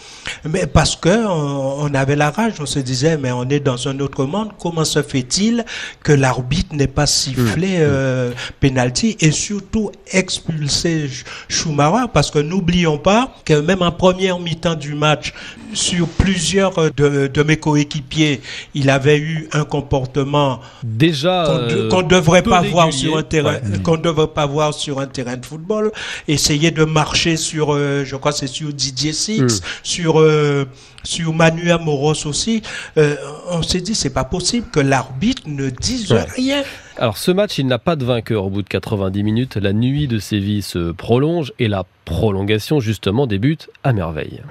mais 0.49 0.66
parce 0.66 0.96
que 0.96 1.26
on, 1.26 1.82
on 1.84 1.94
avait 1.94 2.16
la 2.16 2.30
rage, 2.30 2.54
on 2.61 2.66
se 2.66 2.78
disait 2.78 3.16
mais 3.16 3.32
on 3.32 3.49
est 3.49 3.61
dans 3.61 3.88
un 3.88 3.99
autre 4.00 4.25
monde. 4.25 4.50
Comment 4.61 4.84
se 4.84 5.02
fait-il 5.02 5.64
que 6.02 6.12
l'arbitre 6.12 6.75
n'ait 6.75 6.87
pas 6.87 7.06
sifflé 7.06 7.76
euh, 7.80 8.30
penalty 8.61 9.16
et 9.20 9.30
surtout 9.32 9.90
expulsé 10.12 11.08
Schumacher? 11.49 12.06
Parce 12.12 12.30
que 12.30 12.38
n'oublions 12.38 12.99
pas 12.99 13.34
que 13.44 13.54
même 13.61 13.82
en 13.82 13.92
première 13.92 14.38
mi-temps 14.38 14.75
du 14.75 14.94
match, 14.94 15.32
sur 15.73 16.06
plusieurs 16.06 16.78
euh, 16.78 16.90
de, 16.96 17.26
de 17.26 17.42
mes 17.42 17.56
coéquipiers, 17.56 18.40
il 18.75 18.88
avait 18.90 19.18
eu 19.18 19.49
un 19.52 19.64
comportement 19.64 20.61
Déjà, 20.84 21.44
qu'on 21.46 21.66
de- 21.66 21.94
euh, 21.94 22.02
devrait 22.02 22.42
pas 22.42 22.62
voir 22.62 22.92
sur 22.92 23.16
un 23.16 23.23
terrain, 23.25 23.54
Ouais. 23.54 23.78
qu'on 23.82 23.96
devrait 23.96 24.28
pas 24.28 24.46
voir 24.46 24.73
sur 24.73 25.00
un 25.00 25.06
terrain 25.06 25.37
de 25.37 25.44
football. 25.44 25.90
Essayer 26.28 26.70
de 26.70 26.84
marcher 26.84 27.37
sur, 27.37 27.75
euh, 27.75 28.04
je 28.04 28.14
crois 28.16 28.32
c'est 28.46 28.52
sur 28.52 28.72
Didier 28.72 29.12
Six, 29.12 29.40
Mm. 29.40 29.48
sur 29.82 30.20
euh, 30.20 30.66
sur 31.02 31.32
Manu 31.34 31.70
Amoros 31.70 32.26
aussi. 32.26 32.62
Euh, 32.98 33.16
on 33.50 33.62
s'est 33.62 33.80
dit 33.80 33.94
c'est 33.94 34.12
pas 34.12 34.24
possible 34.24 34.66
que 34.70 34.80
l'arbitre 34.80 35.42
ne 35.46 35.68
dise 35.70 36.12
Ouais. 36.12 36.24
rien. 36.36 36.62
Alors 36.98 37.16
ce 37.18 37.30
match, 37.30 37.58
il 37.58 37.66
n'a 37.66 37.78
pas 37.78 37.96
de 37.96 38.04
vainqueur 38.04 38.44
au 38.46 38.50
bout 38.50 38.62
de 38.62 38.68
90 38.68 39.22
minutes. 39.22 39.56
La 39.56 39.72
nuit 39.72 40.08
de 40.08 40.18
Séville 40.18 40.62
se 40.62 40.92
prolonge 40.92 41.52
et 41.58 41.68
la 41.68 41.84
prolongation 42.04 42.80
justement 42.80 43.26
débute 43.26 43.68
à 43.82 43.92
merveille. 43.92 44.42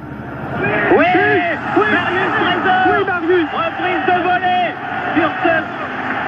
Oui, 0.98 1.06
Marius 1.06 2.34
Trésor 2.40 3.10
Reprise 3.54 4.04
de 4.08 4.18
volée 4.24 4.70
sur 5.16 5.30
ce 5.44 5.56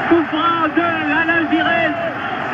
coup 0.10 0.24
franc 0.31 0.67
de 0.75 0.81
Alain 0.81 1.50
Giresse. 1.51 2.01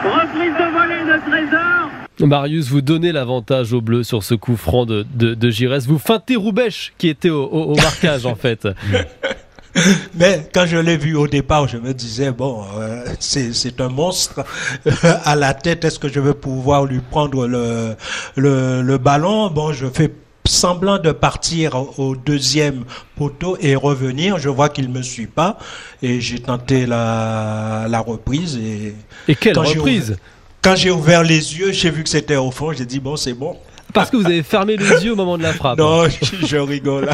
Reprise 0.04 0.54
de 0.60 0.68
volée 0.72 1.04
de 1.06 1.20
Trésor. 1.30 1.90
Marius, 2.28 2.68
vous 2.70 2.82
donnez 2.82 3.12
l'avantage 3.12 3.74
au 3.74 3.82
bleu 3.82 4.04
sur 4.04 4.24
ce 4.24 4.34
coup 4.36 4.56
franc 4.58 4.86
de, 4.86 5.06
de, 5.16 5.34
de 5.34 5.50
Giresse. 5.50 5.86
Vous 5.88 6.00
feintez 6.00 6.36
Roubèche 6.36 6.94
qui 6.98 7.08
était 7.10 7.30
au, 7.30 7.44
au- 7.44 7.74
au 7.74 7.76
marquage 7.76 8.26
en 8.26 8.36
fait. 8.36 8.68
Mais 10.16 10.50
quand 10.54 10.66
je 10.66 10.76
l'ai 10.78 10.98
vu 10.98 11.16
au 11.16 11.28
départ, 11.28 11.68
je 11.68 11.78
me 11.78 11.94
disais, 11.94 12.32
bon, 12.32 12.64
euh, 12.78 13.06
c'est 13.20 13.80
un 13.80 13.88
monstre 13.88 14.44
à 15.24 15.36
la 15.38 15.54
tête. 15.54 15.86
Est-ce 15.86 15.98
que 15.98 16.10
je 16.10 16.20
vais 16.20 16.34
pouvoir 16.34 16.84
lui 16.86 17.00
prendre 17.00 17.48
le, 17.48 17.96
le, 18.36 18.82
le 18.82 18.98
ballon? 18.98 19.50
Bon, 19.50 19.72
je 19.72 19.88
fais 19.88 20.12
semblant 20.46 20.98
de 20.98 21.14
partir 21.14 21.76
au 21.98 22.18
deuxième 22.18 22.84
poteau 23.16 23.56
et 23.62 23.76
revenir. 23.76 24.40
Je 24.40 24.50
vois 24.50 24.68
qu'il 24.68 24.90
me 24.90 25.02
suit 25.02 25.28
pas 25.28 25.58
et 26.04 26.20
j'ai 26.20 26.40
tenté 26.40 26.86
la, 26.86 27.86
la 27.90 28.00
reprise 28.02 28.58
et 28.58 28.94
Et 29.30 29.36
quelle 29.36 29.58
reprise? 29.58 30.18
Quand 30.62 30.76
j'ai 30.76 30.92
ouvert 30.92 31.24
les 31.24 31.58
yeux, 31.58 31.72
j'ai 31.72 31.90
vu 31.90 32.04
que 32.04 32.10
c'était 32.10 32.36
au 32.36 32.52
fond. 32.52 32.72
J'ai 32.74 32.86
dit 32.86 33.00
bon, 33.00 33.16
c'est 33.16 33.34
bon. 33.34 33.58
Parce 33.94 34.10
que 34.10 34.16
vous 34.16 34.26
avez 34.26 34.42
fermé 34.44 34.78
les 34.78 35.04
yeux 35.04 35.12
au 35.12 35.16
moment 35.18 35.38
de 35.38 35.44
la 35.44 35.52
frappe. 35.52 35.78
Non, 35.78 36.08
je, 36.08 36.46
je 36.48 36.58
rigole. 36.58 37.10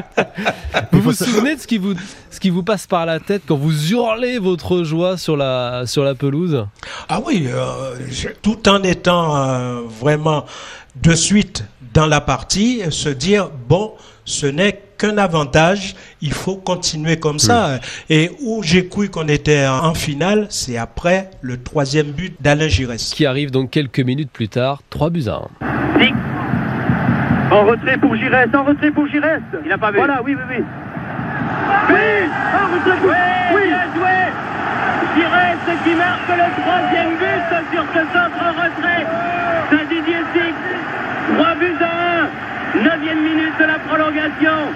Vous 0.92 1.02
vous 1.02 1.12
souvenez 1.12 1.56
de 1.56 1.60
ce 1.60 1.66
qui 1.66 1.76
vous, 1.76 1.94
ce 2.30 2.40
qui 2.40 2.48
vous 2.48 2.62
passe 2.62 2.86
par 2.86 3.04
la 3.04 3.20
tête 3.20 3.42
quand 3.46 3.56
vous 3.56 3.92
hurlez 3.92 4.38
votre 4.38 4.82
joie 4.82 5.18
sur 5.18 5.36
la, 5.36 5.82
sur 5.86 6.04
la 6.04 6.14
pelouse? 6.14 6.66
Ah 7.10 7.20
oui, 7.26 7.46
euh, 7.48 7.96
je- 8.10 8.28
tout 8.40 8.66
en 8.66 8.82
étant 8.82 9.36
euh, 9.36 9.82
vraiment 10.00 10.46
de 11.02 11.14
suite 11.14 11.64
dans 11.92 12.06
la 12.06 12.22
partie, 12.22 12.80
se 12.90 13.10
dire 13.10 13.50
bon, 13.68 13.92
ce 14.24 14.46
n'est 14.46 14.80
qu'un 14.96 15.18
avantage, 15.18 15.94
il 16.20 16.32
faut 16.32 16.56
continuer 16.56 17.18
comme 17.18 17.38
ça. 17.38 17.80
Et 18.08 18.30
où 18.42 18.62
j'ai 18.62 18.88
cru 18.88 19.08
qu'on 19.08 19.28
était 19.28 19.66
en 19.66 19.94
finale, 19.94 20.46
c'est 20.50 20.76
après 20.76 21.30
le 21.40 21.62
troisième 21.62 22.08
but 22.08 22.34
d'Alain 22.40 22.68
Giresse. 22.68 23.12
Qui 23.14 23.26
arrive 23.26 23.50
donc 23.50 23.70
quelques 23.70 24.00
minutes 24.00 24.30
plus 24.32 24.48
tard, 24.48 24.80
3 24.90 25.10
buts 25.10 25.24
à 25.28 25.34
1. 25.34 26.00
Six. 26.00 26.14
En 27.50 27.64
retrait 27.64 27.96
pour 27.98 28.16
Giresse, 28.16 28.48
en 28.54 28.64
retrait 28.64 28.90
pour 28.90 29.06
Giresse. 29.06 29.42
Il 29.64 29.68
n'a 29.68 29.78
pas 29.78 29.90
vu. 29.90 29.98
Voilà, 29.98 30.20
oui, 30.24 30.34
oui, 30.34 30.42
oui. 30.50 30.64
But 31.88 32.30
En 32.54 32.66
retrait 32.74 32.98
pour... 33.00 33.10
Oui, 33.54 33.62
bien 33.68 33.86
joué 33.94 34.18
Giresse 35.16 35.66
qui 35.84 35.94
marque 35.94 36.28
le 36.28 36.48
troisième 36.62 37.12
but 37.18 37.46
sur 37.72 37.84
ce 37.94 38.00
centre 38.12 38.40
en 38.42 38.52
retrait 38.52 39.04
de 39.70 39.78
Didier 39.88 40.22
Six. 40.34 40.54
3 41.36 41.54
buts 41.54 41.66
à 41.66 41.75
1. 41.75 41.75
Neuvième 42.86 43.20
minute 43.22 43.54
de 43.58 43.64
la 43.64 43.78
prolongation. 43.80 44.70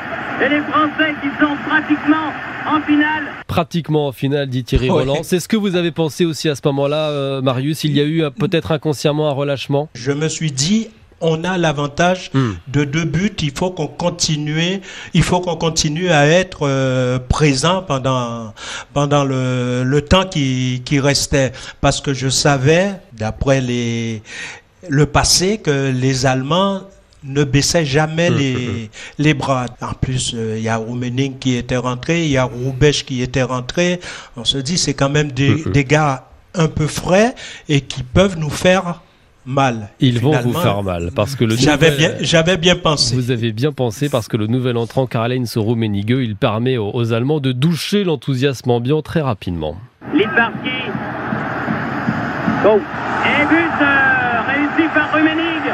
Et 0.45 0.49
les 0.49 0.61
Français 0.63 1.15
qui 1.23 1.29
sont 1.39 1.55
pratiquement 1.69 2.33
en 2.67 2.81
finale. 2.83 3.25
Pratiquement 3.47 4.09
en 4.09 4.13
finale, 4.13 4.49
dit 4.49 4.65
Thierry 4.65 4.91
Ouais. 4.91 5.01
Roland. 5.05 5.23
C'est 5.23 5.39
ce 5.39 5.47
que 5.47 5.57
vous 5.57 5.77
avez 5.77 5.93
pensé 5.93 6.25
aussi 6.25 6.49
à 6.49 6.57
ce 6.57 6.61
moment-là, 6.65 7.11
euh, 7.11 7.41
Marius? 7.43 7.85
Il 7.85 7.93
y 7.97 8.01
a 8.01 8.05
eu 8.05 8.25
euh, 8.25 8.31
peut-être 8.31 8.73
inconsciemment 8.73 9.29
un 9.29 9.33
relâchement? 9.33 9.89
Je 9.95 10.11
me 10.11 10.29
suis 10.29 10.51
dit, 10.51 10.89
on 11.21 11.45
a 11.45 11.57
l'avantage 11.57 12.31
Hmm. 12.35 12.55
de 12.67 12.83
deux 12.85 13.05
buts, 13.05 13.31
il 13.43 13.53
faut 13.57 13.71
qu'on 13.71 13.87
continue, 13.87 14.81
il 15.15 15.23
faut 15.23 15.41
qu'on 15.41 15.57
continue 15.57 16.09
à 16.11 16.27
être 16.27 16.61
euh, 16.67 17.19
présent 17.21 17.83
pendant 17.83 18.55
pendant 18.93 19.23
le, 19.25 19.85
le 19.85 20.03
temps 20.03 20.25
qui, 20.25 20.83
qui 20.85 20.99
restait, 20.99 21.53
parce 21.81 22.01
que 22.01 22.13
je 22.15 22.29
savais, 22.29 22.93
d'après 23.13 23.61
les 23.61 24.23
le 24.89 25.07
passé, 25.07 25.59
que 25.59 25.93
les 25.93 26.25
Allemands 26.25 26.81
ne 27.25 27.45
baissaient 27.45 27.85
jamais 27.85 28.31
les, 28.31 28.91
les 29.19 29.35
bras. 29.35 29.67
En 29.81 29.93
plus, 29.93 30.33
euh, 30.35 30.57
il 30.57 30.63
y 30.63 30.69
a 30.69 30.77
Roumening 30.77 31.39
qui 31.39 31.57
était 31.57 31.77
rentré, 31.77 32.25
il 32.25 32.31
y 32.31 32.37
a 32.39 32.45
Roubesch 32.45 33.05
qui 33.05 33.23
était 33.23 33.43
rentré. 33.43 34.01
On 34.37 34.45
se 34.45 34.59
dit, 34.59 34.79
c'est 34.79 34.95
quand 34.95 35.11
même 35.11 35.33
des, 35.33 35.63
des 35.65 35.85
gars 35.85 36.25
un 36.55 36.69
peu 36.69 36.87
frais 36.87 37.35
et 37.69 37.81
qui 37.83 38.03
peuvent 38.03 38.39
nous 38.39 38.51
faire 38.51 39.03
mal. 39.47 39.91
Ils 40.01 40.21
vont 40.21 40.39
vous 40.41 40.53
faire 40.53 40.83
mal 40.83 41.11
parce 41.15 41.35
que 41.37 41.45
le 41.45 41.57
J'avais 41.57 41.91
bien, 41.97 42.13
j'avais 42.21 42.57
bien 42.57 42.77
pensé. 42.77 43.15
Vous 43.15 43.31
avez 43.31 43.53
bien 43.53 43.73
pensé 43.73 44.09
parce 44.09 44.29
que 44.29 44.37
le 44.37 44.47
nouvel 44.47 44.77
entrant 44.77 45.07
Karl-Heinz 45.07 45.57
Rummenigge, 45.57 46.11
il 46.11 46.37
permet 46.37 46.77
aux, 46.77 46.91
aux 46.93 47.13
Allemands 47.13 47.41
de 47.41 47.53
doucher 47.53 48.05
l'enthousiasme 48.05 48.71
ambiant 48.71 49.03
très 49.03 49.21
rapidement. 49.21 49.77
Litbarski. 50.13 50.69
Go. 52.63 52.81
Et 53.25 53.45
but 53.47 53.83
euh, 53.83 54.41
réussi 54.49 54.89
par 54.95 55.13
Rummenigge. 55.13 55.70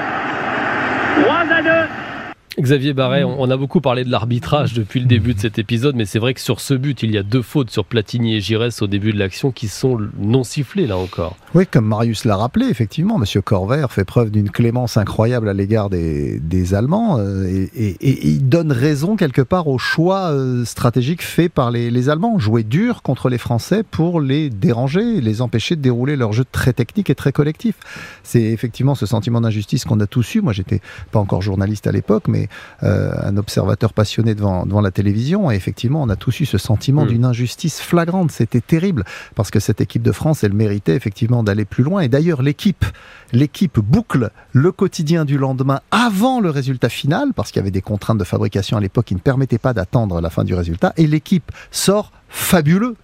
3 2.56 2.62
à 2.62 2.62
2. 2.62 2.62
Xavier 2.62 2.92
Barret, 2.92 3.24
on 3.24 3.36
on 3.46 3.50
a 3.50 3.56
beaucoup 3.56 3.80
parlé 3.80 4.02
de 4.04 4.10
l'arbitrage 4.10 4.72
depuis 4.74 4.98
le 4.98 5.06
début 5.06 5.34
de 5.34 5.38
cet 5.40 5.58
épisode, 5.58 5.94
mais 5.94 6.04
c'est 6.06 6.18
vrai 6.18 6.34
que 6.34 6.40
sur 6.40 6.58
ce 6.60 6.74
but, 6.74 7.02
il 7.02 7.10
y 7.12 7.18
a 7.18 7.22
deux 7.22 7.42
fautes 7.42 7.70
sur 7.70 7.84
Platini 7.84 8.34
et 8.34 8.40
Giresse 8.40 8.82
au 8.82 8.86
début 8.88 9.12
de 9.12 9.18
l'action 9.18 9.52
qui 9.52 9.68
sont 9.68 9.98
non 10.18 10.42
sifflées 10.42 10.86
là 10.86 10.96
encore. 10.96 11.36
Oui, 11.54 11.64
comme 11.70 11.84
Marius 11.86 12.24
l'a 12.24 12.36
rappelé, 12.36 12.66
effectivement, 12.66 13.18
Monsieur 13.18 13.40
Corvair 13.42 13.92
fait 13.92 14.04
preuve 14.04 14.30
d'une 14.30 14.50
clémence 14.50 14.96
incroyable 14.96 15.48
à 15.48 15.52
l'égard 15.52 15.90
des, 15.90 16.40
des 16.40 16.74
Allemands 16.74 17.18
euh, 17.18 17.44
et, 17.46 17.70
et- 17.76 17.96
et 18.00 18.26
il 18.28 18.48
donne 18.48 18.72
raison 18.72 19.16
quelque 19.16 19.42
part 19.42 19.68
au 19.68 19.78
choix 19.78 20.30
euh, 20.32 20.64
stratégique 20.64 21.22
fait 21.22 21.48
par 21.48 21.70
les, 21.70 21.90
les 21.90 22.08
Allemands. 22.08 22.38
Jouer 22.38 22.62
dur 22.64 23.02
contre 23.02 23.28
les 23.28 23.38
Français 23.38 23.82
pour 23.88 24.20
les 24.20 24.50
déranger, 24.50 25.20
les 25.20 25.40
empêcher 25.42 25.76
de 25.76 25.82
dérouler 25.82 26.16
leur 26.16 26.32
jeu 26.32 26.44
très 26.50 26.72
technique 26.72 27.10
et 27.10 27.14
très 27.14 27.32
collectif. 27.32 27.74
C'est 28.22 28.42
effectivement 28.42 28.94
ce 28.94 29.06
sentiment 29.06 29.40
d'injustice 29.40 29.84
qu'on 29.84 30.00
a 30.00 30.06
tous 30.06 30.34
eu. 30.34 30.40
Moi, 30.40 30.52
j'étais 30.52 30.80
pas 31.12 31.18
encore 31.20 31.42
journaliste 31.42 31.86
à 31.86 31.92
l'époque, 31.92 32.24
mais 32.28 32.45
euh, 32.82 33.12
un 33.22 33.36
observateur 33.36 33.92
passionné 33.92 34.34
devant, 34.34 34.66
devant 34.66 34.80
la 34.80 34.90
télévision. 34.90 35.50
Et 35.50 35.54
effectivement, 35.54 36.02
on 36.02 36.08
a 36.08 36.16
tous 36.16 36.40
eu 36.40 36.46
ce 36.46 36.58
sentiment 36.58 37.04
Mm. 37.04 37.08
d'une 37.08 37.24
injustice 37.24 37.80
flagrante. 37.80 38.30
C'était 38.30 38.60
terrible 38.60 39.04
parce 39.34 39.50
que 39.50 39.60
cette 39.60 39.80
équipe 39.80 40.02
de 40.02 40.12
France, 40.12 40.44
elle 40.44 40.52
méritait 40.52 40.94
effectivement 40.94 41.42
d'aller 41.42 41.64
plus 41.64 41.84
loin. 41.84 42.00
Et 42.00 42.08
d'ailleurs, 42.08 42.42
l'équipe, 42.42 42.84
l'équipe 43.32 43.78
boucle 43.80 44.30
le 44.52 44.72
quotidien 44.72 45.24
du 45.24 45.38
lendemain 45.38 45.80
avant 45.90 46.40
le 46.40 46.50
résultat 46.50 46.88
final, 46.88 47.32
parce 47.34 47.50
qu'il 47.50 47.60
y 47.60 47.62
avait 47.62 47.70
des 47.70 47.82
contraintes 47.82 48.18
de 48.18 48.24
fabrication 48.24 48.76
à 48.76 48.80
l'époque 48.80 49.06
qui 49.06 49.14
ne 49.14 49.20
permettaient 49.20 49.58
pas 49.58 49.74
d'attendre 49.74 50.20
la 50.20 50.30
fin 50.30 50.44
du 50.44 50.54
résultat. 50.54 50.92
Et 50.96 51.06
l'équipe 51.06 51.50
sort 51.70 52.12
fabuleux. 52.28 52.96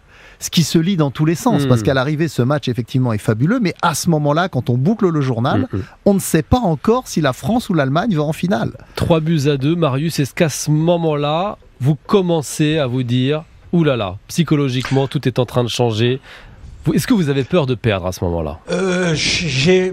Ce 0.42 0.50
qui 0.50 0.64
se 0.64 0.76
lit 0.78 0.96
dans 0.96 1.10
tous 1.12 1.24
les 1.24 1.36
sens, 1.36 1.66
parce 1.66 1.82
qu'à 1.82 1.94
l'arrivée, 1.94 2.26
ce 2.26 2.42
match 2.42 2.68
effectivement 2.68 3.12
est 3.12 3.18
fabuleux, 3.18 3.60
mais 3.62 3.74
à 3.80 3.94
ce 3.94 4.10
moment-là, 4.10 4.48
quand 4.48 4.70
on 4.70 4.76
boucle 4.76 5.08
le 5.08 5.20
journal, 5.20 5.62
Mm, 5.72 5.76
mm. 5.76 5.82
on 6.06 6.14
ne 6.14 6.18
sait 6.20 6.42
pas 6.42 6.58
encore 6.58 7.06
si 7.06 7.20
la 7.20 7.32
France 7.32 7.68
ou 7.68 7.74
l'Allemagne 7.74 8.14
va 8.14 8.22
en 8.22 8.32
finale. 8.32 8.72
Trois 8.96 9.20
buts 9.20 9.42
à 9.46 9.56
deux, 9.56 9.76
Marius, 9.76 10.18
est-ce 10.18 10.34
qu'à 10.34 10.48
ce 10.48 10.70
moment-là, 10.70 11.58
vous 11.80 11.96
commencez 12.06 12.78
à 12.78 12.86
vous 12.86 13.02
dire, 13.02 13.44
oulala, 13.72 14.16
psychologiquement, 14.28 15.06
tout 15.08 15.26
est 15.28 15.38
en 15.38 15.46
train 15.46 15.64
de 15.64 15.68
changer 15.68 16.20
Est-ce 16.92 17.06
que 17.06 17.14
vous 17.14 17.28
avez 17.28 17.44
peur 17.44 17.66
de 17.66 17.74
perdre 17.74 18.06
à 18.06 18.12
ce 18.12 18.24
moment-là? 18.24 18.58
Euh, 18.70 19.14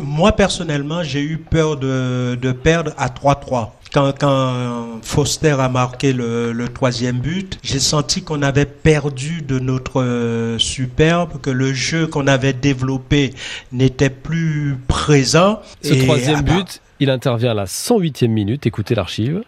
moi 0.02 0.32
personnellement, 0.32 1.04
j'ai 1.04 1.22
eu 1.22 1.38
peur 1.38 1.78
de, 1.78 2.36
de 2.42 2.52
perdre 2.52 2.92
à 2.98 3.10
3-3. 3.10 3.70
Quand, 3.92 4.14
quand 4.20 5.00
Foster 5.02 5.56
a 5.60 5.68
marqué 5.68 6.14
le, 6.14 6.52
le 6.52 6.68
troisième 6.68 7.18
but, 7.18 7.58
j'ai 7.64 7.80
senti 7.80 8.22
qu'on 8.22 8.44
avait 8.44 8.66
perdu 8.66 9.42
de 9.42 9.58
notre 9.58 10.04
euh, 10.04 10.60
superbe, 10.60 11.42
que 11.42 11.50
le 11.50 11.74
jeu 11.74 12.06
qu'on 12.06 12.28
avait 12.28 12.54
développé 12.54 13.34
n'était 13.72 14.12
plus 14.12 14.78
présent. 14.88 15.62
Ce 15.82 15.94
Et, 15.94 16.06
troisième 16.06 16.40
ah 16.40 16.44
bah, 16.44 16.54
but, 16.58 16.82
il 17.00 17.10
intervient 17.10 17.52
à 17.52 17.56
la 17.56 17.66
108e 17.66 18.28
minute, 18.28 18.68
écoutez 18.68 18.94
l'archive. 18.94 19.42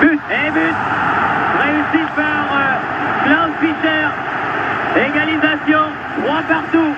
But 0.00 0.20
et 0.30 0.50
but 0.52 0.76
réussi 1.60 2.02
par 2.16 2.46
euh, 2.54 2.78
Klaus 3.26 3.50
Fischer. 3.60 4.08
Égalisation, 4.96 5.84
3 6.24 6.42
partout. 6.48 6.94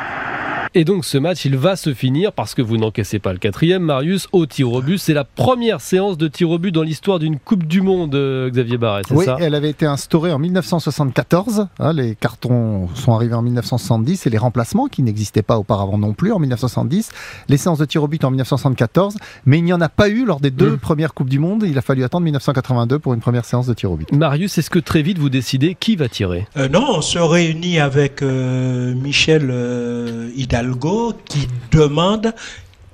Et 0.74 0.84
donc 0.84 1.04
ce 1.04 1.18
match, 1.18 1.44
il 1.44 1.56
va 1.58 1.76
se 1.76 1.92
finir 1.92 2.32
parce 2.32 2.54
que 2.54 2.62
vous 2.62 2.78
n'encaissez 2.78 3.18
pas 3.18 3.34
le 3.34 3.38
quatrième, 3.38 3.82
Marius, 3.82 4.26
au 4.32 4.46
tir 4.46 4.72
au 4.72 4.80
but. 4.80 4.96
C'est 4.96 5.12
la 5.12 5.24
première 5.24 5.82
séance 5.82 6.16
de 6.16 6.28
tir 6.28 6.48
au 6.48 6.58
but 6.58 6.72
dans 6.72 6.82
l'histoire 6.82 7.18
d'une 7.18 7.38
Coupe 7.38 7.64
du 7.66 7.82
Monde, 7.82 8.14
euh, 8.14 8.48
Xavier 8.48 8.78
Barret, 8.78 9.02
c'est 9.06 9.14
Oui, 9.14 9.26
ça 9.26 9.36
elle 9.38 9.54
avait 9.54 9.68
été 9.68 9.84
instaurée 9.84 10.32
en 10.32 10.38
1974. 10.38 11.66
hein, 11.78 11.92
les 11.92 12.14
cartons 12.14 12.88
sont 12.94 13.12
arrivés 13.14 13.34
en 13.34 13.42
1970 13.42 14.26
et 14.26 14.30
les 14.30 14.38
remplacements 14.38 14.86
qui 14.86 15.02
n'existaient 15.02 15.42
pas 15.42 15.58
auparavant 15.58 15.98
non 15.98 16.14
plus 16.14 16.32
en 16.32 16.38
1970. 16.38 17.10
Les 17.50 17.58
séances 17.58 17.78
de 17.78 17.84
tir 17.84 18.02
au 18.02 18.08
but 18.08 18.24
en 18.24 18.30
1974, 18.30 19.16
mais 19.44 19.58
il 19.58 19.64
n'y 19.64 19.74
en 19.74 19.80
a 19.82 19.90
pas 19.90 20.08
eu 20.08 20.24
lors 20.24 20.40
des 20.40 20.50
deux 20.50 20.70
Mm. 20.72 20.78
premières 20.78 21.12
Coupes 21.12 21.28
du 21.28 21.38
Monde. 21.38 21.64
Il 21.68 21.76
a 21.76 21.82
fallu 21.82 22.02
attendre 22.02 22.24
1982 22.24 22.98
pour 22.98 23.12
une 23.12 23.20
première 23.20 23.44
séance 23.44 23.66
de 23.66 23.74
tir 23.74 23.90
au 23.92 23.96
but. 23.96 24.10
Marius, 24.12 24.56
est-ce 24.56 24.70
que 24.70 24.78
très 24.78 25.02
vite 25.02 25.18
vous 25.18 25.28
décidez 25.28 25.76
qui 25.78 25.96
va 25.96 26.08
tirer? 26.08 26.46
Euh, 26.56 26.70
non, 26.70 26.86
on 26.96 27.02
se 27.02 27.18
réunit 27.18 27.78
avec 27.78 28.22
euh, 28.22 28.94
Michel 28.94 29.48
euh, 29.50 30.30
Hidalgo 30.34 30.61
qui 31.26 31.48
demande 31.70 32.32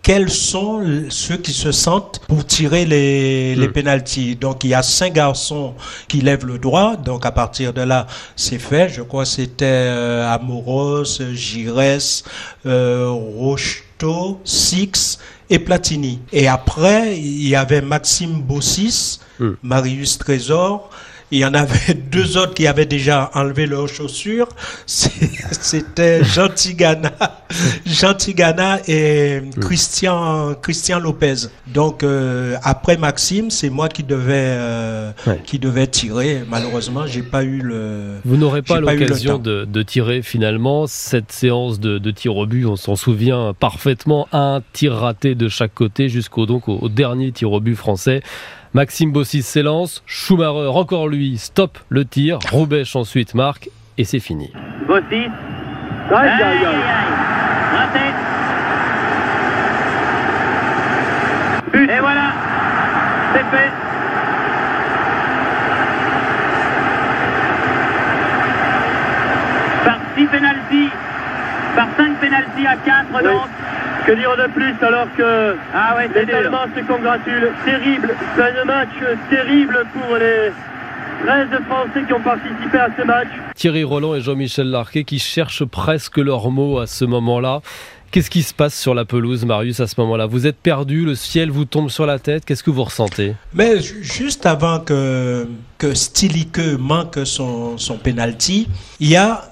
quels 0.03 0.31
sont 0.31 0.83
ceux 1.11 1.37
qui 1.37 1.53
se 1.53 1.71
sentent 1.71 2.21
pour 2.29 2.47
tirer 2.47 2.87
les, 2.87 3.55
les 3.57 3.69
Mm. 3.69 3.73
pénalties. 3.73 4.37
Donc 4.37 4.65
il 4.65 4.71
y 4.71 4.75
a 4.75 4.83
cinq 4.83 5.13
garçons 5.15 5.75
qui 6.07 6.21
lèvent 6.23 6.47
le 6.47 6.59
droit. 6.59 6.97
Donc 6.97 7.27
à 7.27 7.31
partir 7.33 7.73
de 7.75 7.83
là, 7.83 8.07
c'est 8.35 8.59
fait. 8.59 8.89
Je 8.89 9.03
crois 9.03 9.25
que 9.25 9.29
c'était 9.31 9.67
euh, 9.67 10.33
Amoros, 10.33 11.05
Giresse, 11.35 12.25
euh, 12.65 13.11
Rocheteau, 13.11 14.41
Six 14.45 15.19
et 15.51 15.59
Platini. 15.59 16.21
Et 16.33 16.49
après, 16.49 17.19
il 17.19 17.49
y 17.49 17.57
avait 17.57 17.83
Maxime 17.83 18.41
Bossis, 18.41 19.21
Mm. 19.41 19.51
Marius 19.63 20.19
Trésor. 20.19 20.91
Il 21.31 21.39
y 21.41 21.45
en 21.45 21.53
avait 21.55 21.95
deux 22.11 22.39
autres 22.39 22.55
qui 22.55 22.67
avaient 22.67 22.87
déjà 22.87 23.31
enlevé 23.35 23.67
leurs 23.67 23.89
chaussures. 23.89 24.49
C'était 24.87 26.25
Jean 26.35 26.49
Tigana, 26.49 27.13
Jean 27.87 28.15
Tigana 28.15 28.79
et 28.89 29.43
Christian, 29.61 30.55
Christian 30.63 30.99
Lopez. 31.01 31.49
Donc 31.67 32.03
euh, 32.03 32.57
après 32.63 32.97
Maxime, 32.97 33.51
c'est 33.51 33.71
moi 33.71 33.89
qui 33.89 34.03
devais, 34.03 34.33
euh, 34.37 35.13
Ouais. 35.27 35.41
qui 35.45 35.59
devais 35.59 35.87
tirer. 35.87 36.43
Malheureusement, 36.49 37.07
j'ai 37.07 37.23
pas 37.23 37.43
eu 37.45 37.61
le. 37.61 38.17
Vous 38.25 38.37
n'aurez 38.37 38.63
pas 38.63 38.81
l'occasion 38.81 39.39
de, 39.39 39.65
de 39.65 39.83
tirer 39.83 40.23
finalement. 40.23 40.87
Cette 40.87 41.33
séance 41.33 41.81
de, 41.81 41.99
de 41.99 42.11
tir 42.11 42.37
au 42.37 42.47
but, 42.47 42.65
on 42.67 42.77
s'en 42.77 42.97
souvient 42.97 43.53
parfaitement. 43.59 44.29
Un 44.33 44.63
tir 44.73 44.95
raté 44.95 45.35
de 45.35 45.49
chaque 45.49 45.75
côté 45.75 46.09
jusqu'au 46.09 46.47
donc 46.47 46.69
au, 46.69 46.79
au 46.81 46.89
dernier 46.89 47.33
tir 47.33 47.53
au 47.53 47.61
but 47.61 47.75
français. 47.77 48.23
Maxime 48.75 49.13
Bossis 49.13 49.43
s'élance, 49.43 50.03
Schumacher 50.07 50.69
encore 50.69 51.09
lui 51.09 51.39
stoppe 51.39 51.79
le 51.89 52.05
tir, 52.05 52.39
Roubesch 52.51 52.97
ensuite 52.97 53.35
marque 53.35 53.71
et 53.97 54.05
c'est 54.05 54.21
fini. 54.21 54.53
Bossis. 54.87 55.29
Aïe, 56.11 56.29
aïe, 56.29 56.67
aïe. 56.67 56.77
Raté. 57.75 57.99
Et 61.75 62.01
voilà, 62.01 62.33
c'est 63.33 63.57
fait. 63.57 63.71
Par 69.85 69.99
6 70.17 70.27
pénalties, 70.27 70.91
par 71.75 71.89
5 71.97 72.21
pénalties 72.21 72.67
à 72.67 72.77
4 72.77 73.23
donc. 73.23 73.49
Que 74.09 74.15
dire 74.15 74.35
de 74.39 74.51
plus 74.55 74.75
alors 74.87 75.07
que 75.19 75.55
Ah 75.75 75.95
ouais, 75.97 76.09
les 76.15 76.25
dur. 76.25 76.37
Allemands 76.37 76.65
se 76.75 76.81
congratulent 76.87 77.51
Terrible, 77.67 78.15
c'est 78.37 78.59
un 78.59 78.65
match 78.65 78.89
terrible 79.29 79.85
pour 79.93 80.17
les 80.17 80.51
13 81.27 81.49
Français 81.69 82.05
qui 82.07 82.13
ont 82.15 82.21
participé 82.23 82.79
à 82.79 82.89
ce 82.99 83.05
match. 83.05 83.29
Thierry 83.55 83.85
Roland 83.85 84.15
et 84.15 84.23
Jean-Michel 84.23 84.69
Larquet 84.71 85.05
qui 85.05 85.19
cherchent 85.19 85.65
presque 85.67 86.17
leurs 86.17 86.51
mots 86.51 86.79
à 86.79 86.87
ce 86.87 87.05
moment-là. 87.05 87.61
Qu'est-ce 88.11 88.31
qui 88.31 88.43
se 88.43 88.55
passe 88.55 88.75
sur 88.75 88.95
la 88.95 89.05
pelouse, 89.05 89.45
Marius, 89.45 89.81
à 89.81 89.87
ce 89.87 90.01
moment-là? 90.01 90.25
Vous 90.25 90.47
êtes 90.47 90.57
perdu, 90.57 91.05
le 91.05 91.15
ciel 91.15 91.51
vous 91.51 91.67
tombe 91.67 91.91
sur 91.91 92.07
la 92.07 92.19
tête, 92.19 92.47
qu'est-ce 92.47 92.63
que 92.63 92.71
vous 92.71 92.85
ressentez? 92.85 93.35
Mais 93.53 93.83
ju- 93.83 94.03
juste 94.03 94.47
avant 94.47 94.81
que, 94.81 95.47
que 95.77 95.93
Stilike 95.93 96.61
manque 96.79 97.19
son, 97.25 97.77
son 97.77 97.99
penalty, 97.99 98.67
il 99.01 99.11
y 99.11 99.17
a, 99.17 99.43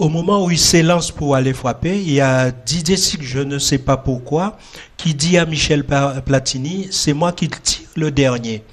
au 0.00 0.08
moment 0.08 0.46
où 0.46 0.50
il 0.50 0.58
s'élance 0.58 1.12
pour 1.12 1.36
aller 1.36 1.52
frapper, 1.52 2.00
il 2.00 2.12
y 2.12 2.22
a 2.22 2.50
Didier 2.50 2.96
Sig, 2.96 3.22
je 3.22 3.40
ne 3.40 3.58
sais 3.58 3.76
pas 3.76 3.98
pourquoi, 3.98 4.56
qui 4.96 5.14
dit 5.14 5.36
à 5.36 5.44
Michel 5.44 5.84
Platini, 6.24 6.88
c'est 6.90 7.12
moi 7.12 7.32
qui 7.32 7.50
tire 7.50 7.86
le 7.96 8.10
dernier. 8.10 8.64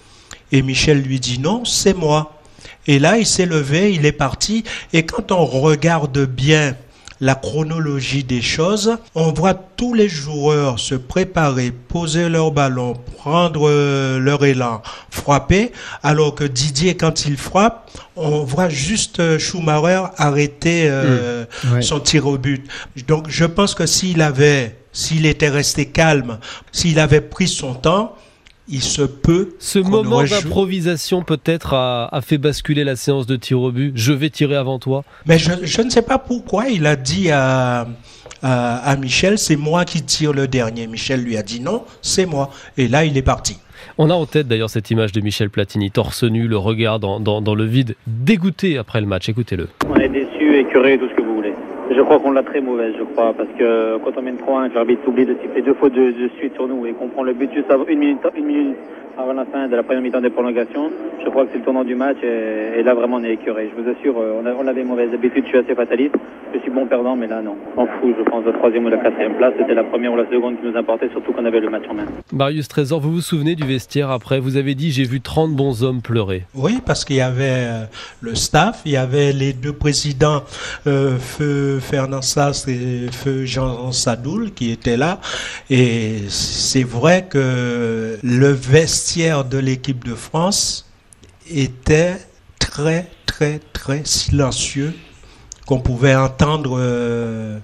Et 0.53 0.61
Michel 0.61 1.01
lui 1.01 1.19
dit 1.19 1.37
non, 1.37 1.65
c'est 1.65 1.93
moi. 1.93 2.39
Et 2.87 2.97
là, 2.97 3.17
il 3.17 3.25
s'est 3.25 3.45
levé, 3.45 3.93
il 3.93 4.05
est 4.05 4.13
parti. 4.13 4.63
Et 4.93 5.05
quand 5.05 5.33
on 5.33 5.43
regarde 5.43 6.17
bien 6.25 6.77
la 7.19 7.35
chronologie 7.35 8.23
des 8.23 8.41
choses, 8.41 8.97
on 9.15 9.31
voit 9.31 9.53
tous 9.53 9.93
les 9.93 10.07
joueurs 10.09 10.79
se 10.79 10.95
préparer, 10.95 11.71
poser 11.71 12.29
leur 12.29 12.51
ballon, 12.51 12.93
prendre 13.17 13.67
euh, 13.67 14.19
leur 14.19 14.45
élan, 14.45 14.81
frapper, 15.09 15.71
alors 16.03 16.35
que 16.35 16.43
Didier, 16.43 16.95
quand 16.95 17.25
il 17.25 17.37
frappe, 17.37 17.89
on 18.15 18.43
voit 18.43 18.69
juste 18.69 19.19
euh, 19.19 19.39
Schumacher 19.39 20.03
arrêter 20.17 20.87
euh, 20.89 21.45
Ouais. 21.71 21.81
son 21.81 21.99
tir 21.99 22.27
au 22.27 22.37
but. 22.37 22.65
Donc 23.07 23.25
je 23.29 23.45
pense 23.45 23.73
que 23.73 23.85
s'il 23.85 24.21
avait, 24.21 24.75
s'il 24.93 25.25
était 25.25 25.49
resté 25.49 25.87
calme, 25.87 26.37
s'il 26.71 26.99
avait 26.99 27.21
pris 27.21 27.47
son 27.47 27.73
temps, 27.73 28.15
il 28.69 28.81
se 28.81 29.01
peut 29.01 29.49
Ce 29.59 29.79
moment 29.79 30.23
d'improvisation 30.23 31.21
peut-être 31.23 31.73
a, 31.73 32.07
a 32.13 32.21
fait 32.21 32.37
basculer 32.37 32.83
la 32.83 32.95
séance 32.95 33.25
de 33.27 33.35
tir 33.35 33.61
au 33.61 33.71
but. 33.71 33.91
Je 33.95 34.13
vais 34.13 34.29
tirer 34.29 34.55
avant 34.55 34.79
toi. 34.79 35.03
Mais 35.25 35.37
je, 35.39 35.51
je 35.63 35.81
ne 35.81 35.89
sais 35.89 36.01
pas 36.01 36.17
pourquoi 36.17 36.67
il 36.69 36.85
a 36.85 36.95
dit 36.95 37.31
à, 37.31 37.87
à, 38.41 38.77
à 38.91 38.95
Michel, 38.97 39.37
c'est 39.37 39.55
moi 39.55 39.85
qui 39.85 40.01
tire 40.03 40.33
le 40.33 40.47
dernier. 40.47 40.87
Michel 40.87 41.21
lui 41.23 41.37
a 41.37 41.43
dit 41.43 41.59
non, 41.61 41.83
c'est 42.01 42.25
moi. 42.25 42.49
Et 42.77 42.87
là, 42.87 43.05
il 43.05 43.17
est 43.17 43.21
parti. 43.21 43.57
On 43.99 44.09
a 44.09 44.13
en 44.13 44.25
tête 44.25 44.47
d'ailleurs 44.47 44.69
cette 44.69 44.91
image 44.91 45.11
de 45.11 45.21
Michel 45.21 45.49
Platini, 45.49 45.89
torse 45.91 46.23
nu, 46.23 46.47
le 46.47 46.57
regard 46.57 46.99
dans, 46.99 47.19
dans- 47.19 47.41
dans 47.41 47.55
le 47.55 47.65
vide, 47.65 47.95
dégoûté 48.05 48.77
après 48.77 49.01
le 49.01 49.07
match. 49.07 49.29
Écoutez-le. 49.29 49.69
On 49.89 49.95
est 49.95 50.09
déçu, 50.09 50.59
écœuré, 50.59 50.97
tout 50.99 51.07
ce 51.09 51.15
que 51.15 51.21
vous. 51.21 51.26
Je 51.89 52.01
crois 52.01 52.19
qu'on 52.19 52.31
l'a 52.31 52.43
très 52.43 52.61
mauvaise, 52.61 52.93
je 52.97 53.03
crois, 53.03 53.33
parce 53.33 53.49
que 53.57 53.97
quand 54.03 54.11
on 54.17 54.21
mène 54.21 54.35
3-1, 54.35 54.69
que 54.69 54.75
l'arbitre 54.75 55.07
oublie 55.07 55.25
de 55.25 55.35
siffler 55.41 55.61
deux 55.61 55.73
fois 55.73 55.89
de, 55.89 55.95
de 56.11 56.29
suite 56.37 56.53
sur 56.53 56.67
nous 56.67 56.85
et 56.85 56.91
qu'on 56.93 57.07
prend 57.07 57.23
le 57.23 57.33
but 57.33 57.49
juste 57.53 57.71
avant, 57.71 57.85
une, 57.87 57.99
minute, 57.99 58.19
une 58.35 58.45
minute 58.45 58.75
avant 59.17 59.33
la 59.33 59.45
fin 59.45 59.67
de 59.67 59.75
la 59.75 59.81
première 59.81 60.03
mi-temps 60.03 60.21
des 60.21 60.29
prolongations, 60.29 60.91
je 61.23 61.29
crois 61.29 61.45
que 61.45 61.49
c'est 61.51 61.57
le 61.59 61.63
tournant 61.63 61.83
du 61.83 61.95
match 61.95 62.17
et, 62.21 62.79
et 62.79 62.83
là 62.83 62.93
vraiment 62.93 63.17
on 63.17 63.23
est 63.23 63.33
écœuré. 63.33 63.71
Je 63.75 63.81
vous 63.81 63.89
assure, 63.89 64.15
euh, 64.19 64.39
on, 64.41 64.45
a- 64.45 64.53
on 64.53 64.67
avait 64.67 64.83
mauvaise 64.83 65.11
habitude, 65.11 65.43
je 65.45 65.49
suis 65.49 65.57
assez 65.57 65.73
fataliste, 65.73 66.13
je 66.53 66.59
suis 66.59 66.69
bon 66.69 66.85
perdant, 66.85 67.15
mais 67.15 67.25
là 67.25 67.41
non. 67.41 67.55
On 67.75 67.85
s'en 67.87 67.91
fout, 67.99 68.13
je 68.15 68.23
pense, 68.29 68.43
de 68.45 68.51
la 68.51 68.57
troisième 68.59 68.85
ou 68.85 68.91
de 68.91 68.95
la 68.95 69.01
quatrième 69.01 69.33
place, 69.35 69.53
c'était 69.57 69.73
la 69.73 69.83
première 69.85 70.13
ou 70.13 70.17
la 70.17 70.29
seconde 70.29 70.59
qui 70.61 70.67
nous 70.67 70.77
importait, 70.77 71.09
surtout 71.09 71.31
qu'on 71.33 71.45
avait 71.45 71.59
le 71.59 71.69
match 71.71 71.83
en 71.89 71.95
main. 71.95 72.05
Marius 72.31 72.67
Trésor, 72.67 72.99
vous 72.99 73.11
vous 73.11 73.21
souvenez 73.21 73.55
du 73.55 73.63
vestiaire 73.65 74.11
après? 74.11 74.39
Vous 74.39 74.55
avez 74.55 74.75
dit 74.75 74.91
j'ai 74.91 75.03
vu 75.05 75.19
30 75.19 75.51
bons 75.55 75.83
hommes 75.83 76.01
pleurer. 76.03 76.43
Oui, 76.53 76.73
parce 76.85 77.03
qu'il 77.03 77.15
y 77.15 77.21
avait 77.21 77.43
euh, 77.65 77.83
le 78.21 78.35
staff, 78.35 78.83
il 78.85 78.91
y 78.91 78.97
avait 78.97 79.31
les 79.31 79.53
deux 79.53 79.73
présidents, 79.73 80.43
euh, 80.85 81.17
Feu 81.17 81.76
Fernand 81.79 82.21
Sass 82.21 82.67
et 82.67 83.07
Feu 83.11 83.45
Jean 83.45 83.91
Sadoul, 83.91 84.53
qui 84.53 84.71
étaient 84.71 84.97
là. 84.97 85.19
Et 85.69 86.23
c'est 86.29 86.83
vrai 86.83 87.27
que 87.29 88.17
le 88.21 88.51
vestiaire 88.51 89.45
de 89.45 89.57
l'équipe 89.57 90.03
de 90.05 90.15
France 90.15 90.89
était 91.49 92.17
très, 92.59 93.09
très, 93.25 93.59
très 93.73 94.01
silencieux, 94.03 94.93
qu'on 95.65 95.79
pouvait 95.79 96.15
entendre 96.15 96.77
euh, 96.79 97.59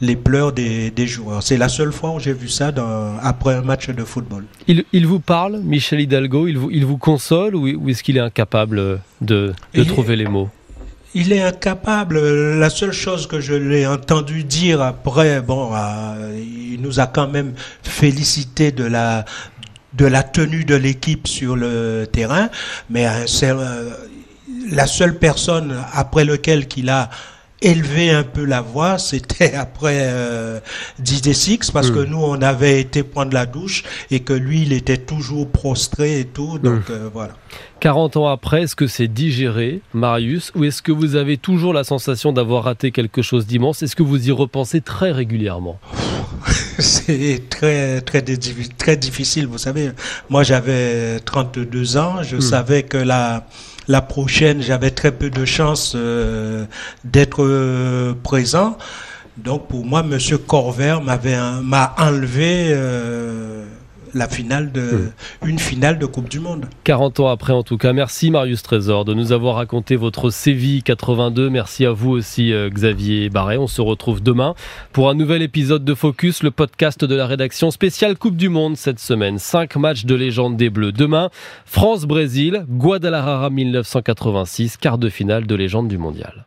les 0.00 0.16
pleurs 0.16 0.52
des, 0.52 0.90
des 0.90 1.06
joueurs. 1.06 1.42
C'est 1.42 1.56
la 1.56 1.68
seule 1.68 1.92
fois 1.92 2.12
où 2.12 2.20
j'ai 2.20 2.32
vu 2.32 2.48
ça 2.48 2.72
dans, 2.72 3.16
après 3.22 3.54
un 3.54 3.62
match 3.62 3.88
de 3.88 4.04
football. 4.04 4.44
Il, 4.66 4.84
il 4.92 5.06
vous 5.06 5.20
parle, 5.20 5.60
Michel 5.62 6.00
Hidalgo? 6.00 6.48
Il 6.48 6.58
vous, 6.58 6.70
il 6.70 6.84
vous 6.84 6.98
console 6.98 7.54
ou, 7.54 7.68
ou 7.68 7.88
est-ce 7.88 8.02
qu'il 8.02 8.16
est 8.16 8.20
incapable 8.20 9.00
de, 9.20 9.54
trouver 9.88 10.16
les 10.16 10.26
mots? 10.26 10.50
Il 11.18 11.32
est 11.32 11.40
incapable. 11.40 12.20
La 12.58 12.68
seule 12.68 12.92
chose 12.92 13.26
que 13.26 13.40
je 13.40 13.54
l'ai 13.54 13.86
entendu 13.86 14.44
dire 14.44 14.82
après, 14.82 15.40
bon, 15.40 15.70
euh, 15.74 16.38
il 16.38 16.82
nous 16.82 17.00
a 17.00 17.06
quand 17.06 17.26
même 17.26 17.54
félicité 17.82 18.70
de 18.70 18.84
la 18.84 19.24
de 19.94 20.04
la 20.04 20.22
tenue 20.22 20.66
de 20.66 20.74
l'équipe 20.74 21.26
sur 21.26 21.56
le 21.56 22.06
terrain, 22.12 22.50
mais 22.90 23.06
euh, 23.06 23.26
c'est 23.26 23.48
euh, 23.48 23.92
la 24.70 24.86
seule 24.86 25.18
personne 25.18 25.74
après 25.94 26.26
lequel 26.26 26.68
qu'il 26.68 26.90
a 26.90 27.08
élevé 27.62 28.10
un 28.10 28.22
peu 28.22 28.44
la 28.44 28.60
voix, 28.60 28.98
c'était 28.98 29.54
après 29.66 30.00
euh, 30.02 30.60
Didier 30.98 31.34
Six, 31.34 31.70
parce 31.70 31.90
que 31.90 32.00
nous, 32.00 32.22
on 32.22 32.40
avait 32.42 32.80
été 32.80 33.02
prendre 33.02 33.32
la 33.32 33.46
douche 33.46 33.82
et 34.10 34.20
que 34.20 34.32
lui, 34.32 34.62
il 34.62 34.72
était 34.72 34.96
toujours 34.96 35.48
prostré 35.48 36.20
et 36.20 36.24
tout, 36.24 36.58
donc 36.58 36.90
euh, 36.90 37.08
voilà. 37.12 37.34
40 37.80 38.16
ans 38.16 38.28
après, 38.28 38.62
est-ce 38.62 38.76
que 38.76 38.86
c'est 38.86 39.08
digéré, 39.08 39.80
Marius, 39.92 40.50
ou 40.54 40.64
est-ce 40.64 40.82
que 40.82 40.92
vous 40.92 41.14
avez 41.14 41.36
toujours 41.36 41.72
la 41.72 41.84
sensation 41.84 42.32
d'avoir 42.32 42.64
raté 42.64 42.90
quelque 42.90 43.22
chose 43.22 43.46
d'immense? 43.46 43.82
Est-ce 43.82 43.96
que 43.96 44.02
vous 44.02 44.28
y 44.28 44.32
repensez 44.32 44.80
très 44.80 45.12
régulièrement? 45.12 45.78
C'est 46.78 47.48
très, 47.48 48.02
très, 48.02 48.22
très 48.22 48.96
difficile. 48.96 49.46
Vous 49.46 49.58
savez, 49.58 49.92
moi 50.28 50.42
j'avais 50.42 51.20
32 51.20 51.96
ans, 51.96 52.22
je 52.22 52.38
savais 52.38 52.82
que 52.82 52.98
la, 52.98 53.46
la 53.88 54.00
prochaine, 54.00 54.60
j'avais 54.62 54.90
très 54.90 55.12
peu 55.12 55.30
de 55.30 55.44
chances 55.44 55.92
euh, 55.96 56.64
d'être 57.04 57.44
euh, 57.44 58.14
présent. 58.22 58.76
Donc 59.36 59.68
pour 59.68 59.84
moi, 59.84 60.02
Monsieur 60.02 60.38
Corvert 60.38 61.02
m'avait 61.02 61.34
un- 61.34 61.60
m'a 61.62 61.94
enlevé 61.98 62.68
euh, 62.70 63.55
la 64.16 64.28
finale 64.28 64.72
de 64.72 65.10
une 65.44 65.58
finale 65.58 65.98
de 65.98 66.06
Coupe 66.06 66.28
du 66.28 66.40
Monde. 66.40 66.66
40 66.84 67.20
ans 67.20 67.28
après 67.28 67.52
en 67.52 67.62
tout 67.62 67.76
cas. 67.76 67.92
Merci 67.92 68.30
Marius 68.30 68.62
Trésor 68.62 69.04
de 69.04 69.12
nous 69.12 69.32
avoir 69.32 69.56
raconté 69.56 69.94
votre 69.96 70.30
Séville 70.30 70.82
82. 70.82 71.50
Merci 71.50 71.84
à 71.84 71.92
vous 71.92 72.10
aussi 72.10 72.52
euh, 72.52 72.70
Xavier 72.70 73.28
Barret. 73.28 73.58
On 73.58 73.66
se 73.66 73.82
retrouve 73.82 74.22
demain 74.22 74.54
pour 74.92 75.10
un 75.10 75.14
nouvel 75.14 75.42
épisode 75.42 75.84
de 75.84 75.94
Focus, 75.94 76.42
le 76.42 76.50
podcast 76.50 77.04
de 77.04 77.14
la 77.14 77.26
rédaction 77.26 77.70
spéciale 77.70 78.16
Coupe 78.16 78.36
du 78.36 78.48
Monde 78.48 78.76
cette 78.76 79.00
semaine. 79.00 79.38
Cinq 79.38 79.76
matchs 79.76 80.06
de 80.06 80.14
légende 80.14 80.56
des 80.56 80.70
Bleus. 80.70 80.92
Demain, 80.92 81.28
France-Brésil, 81.66 82.64
Guadalajara 82.70 83.50
1986, 83.50 84.78
quart 84.78 84.98
de 84.98 85.10
finale 85.10 85.46
de 85.46 85.54
légende 85.54 85.88
du 85.88 85.98
mondial. 85.98 86.46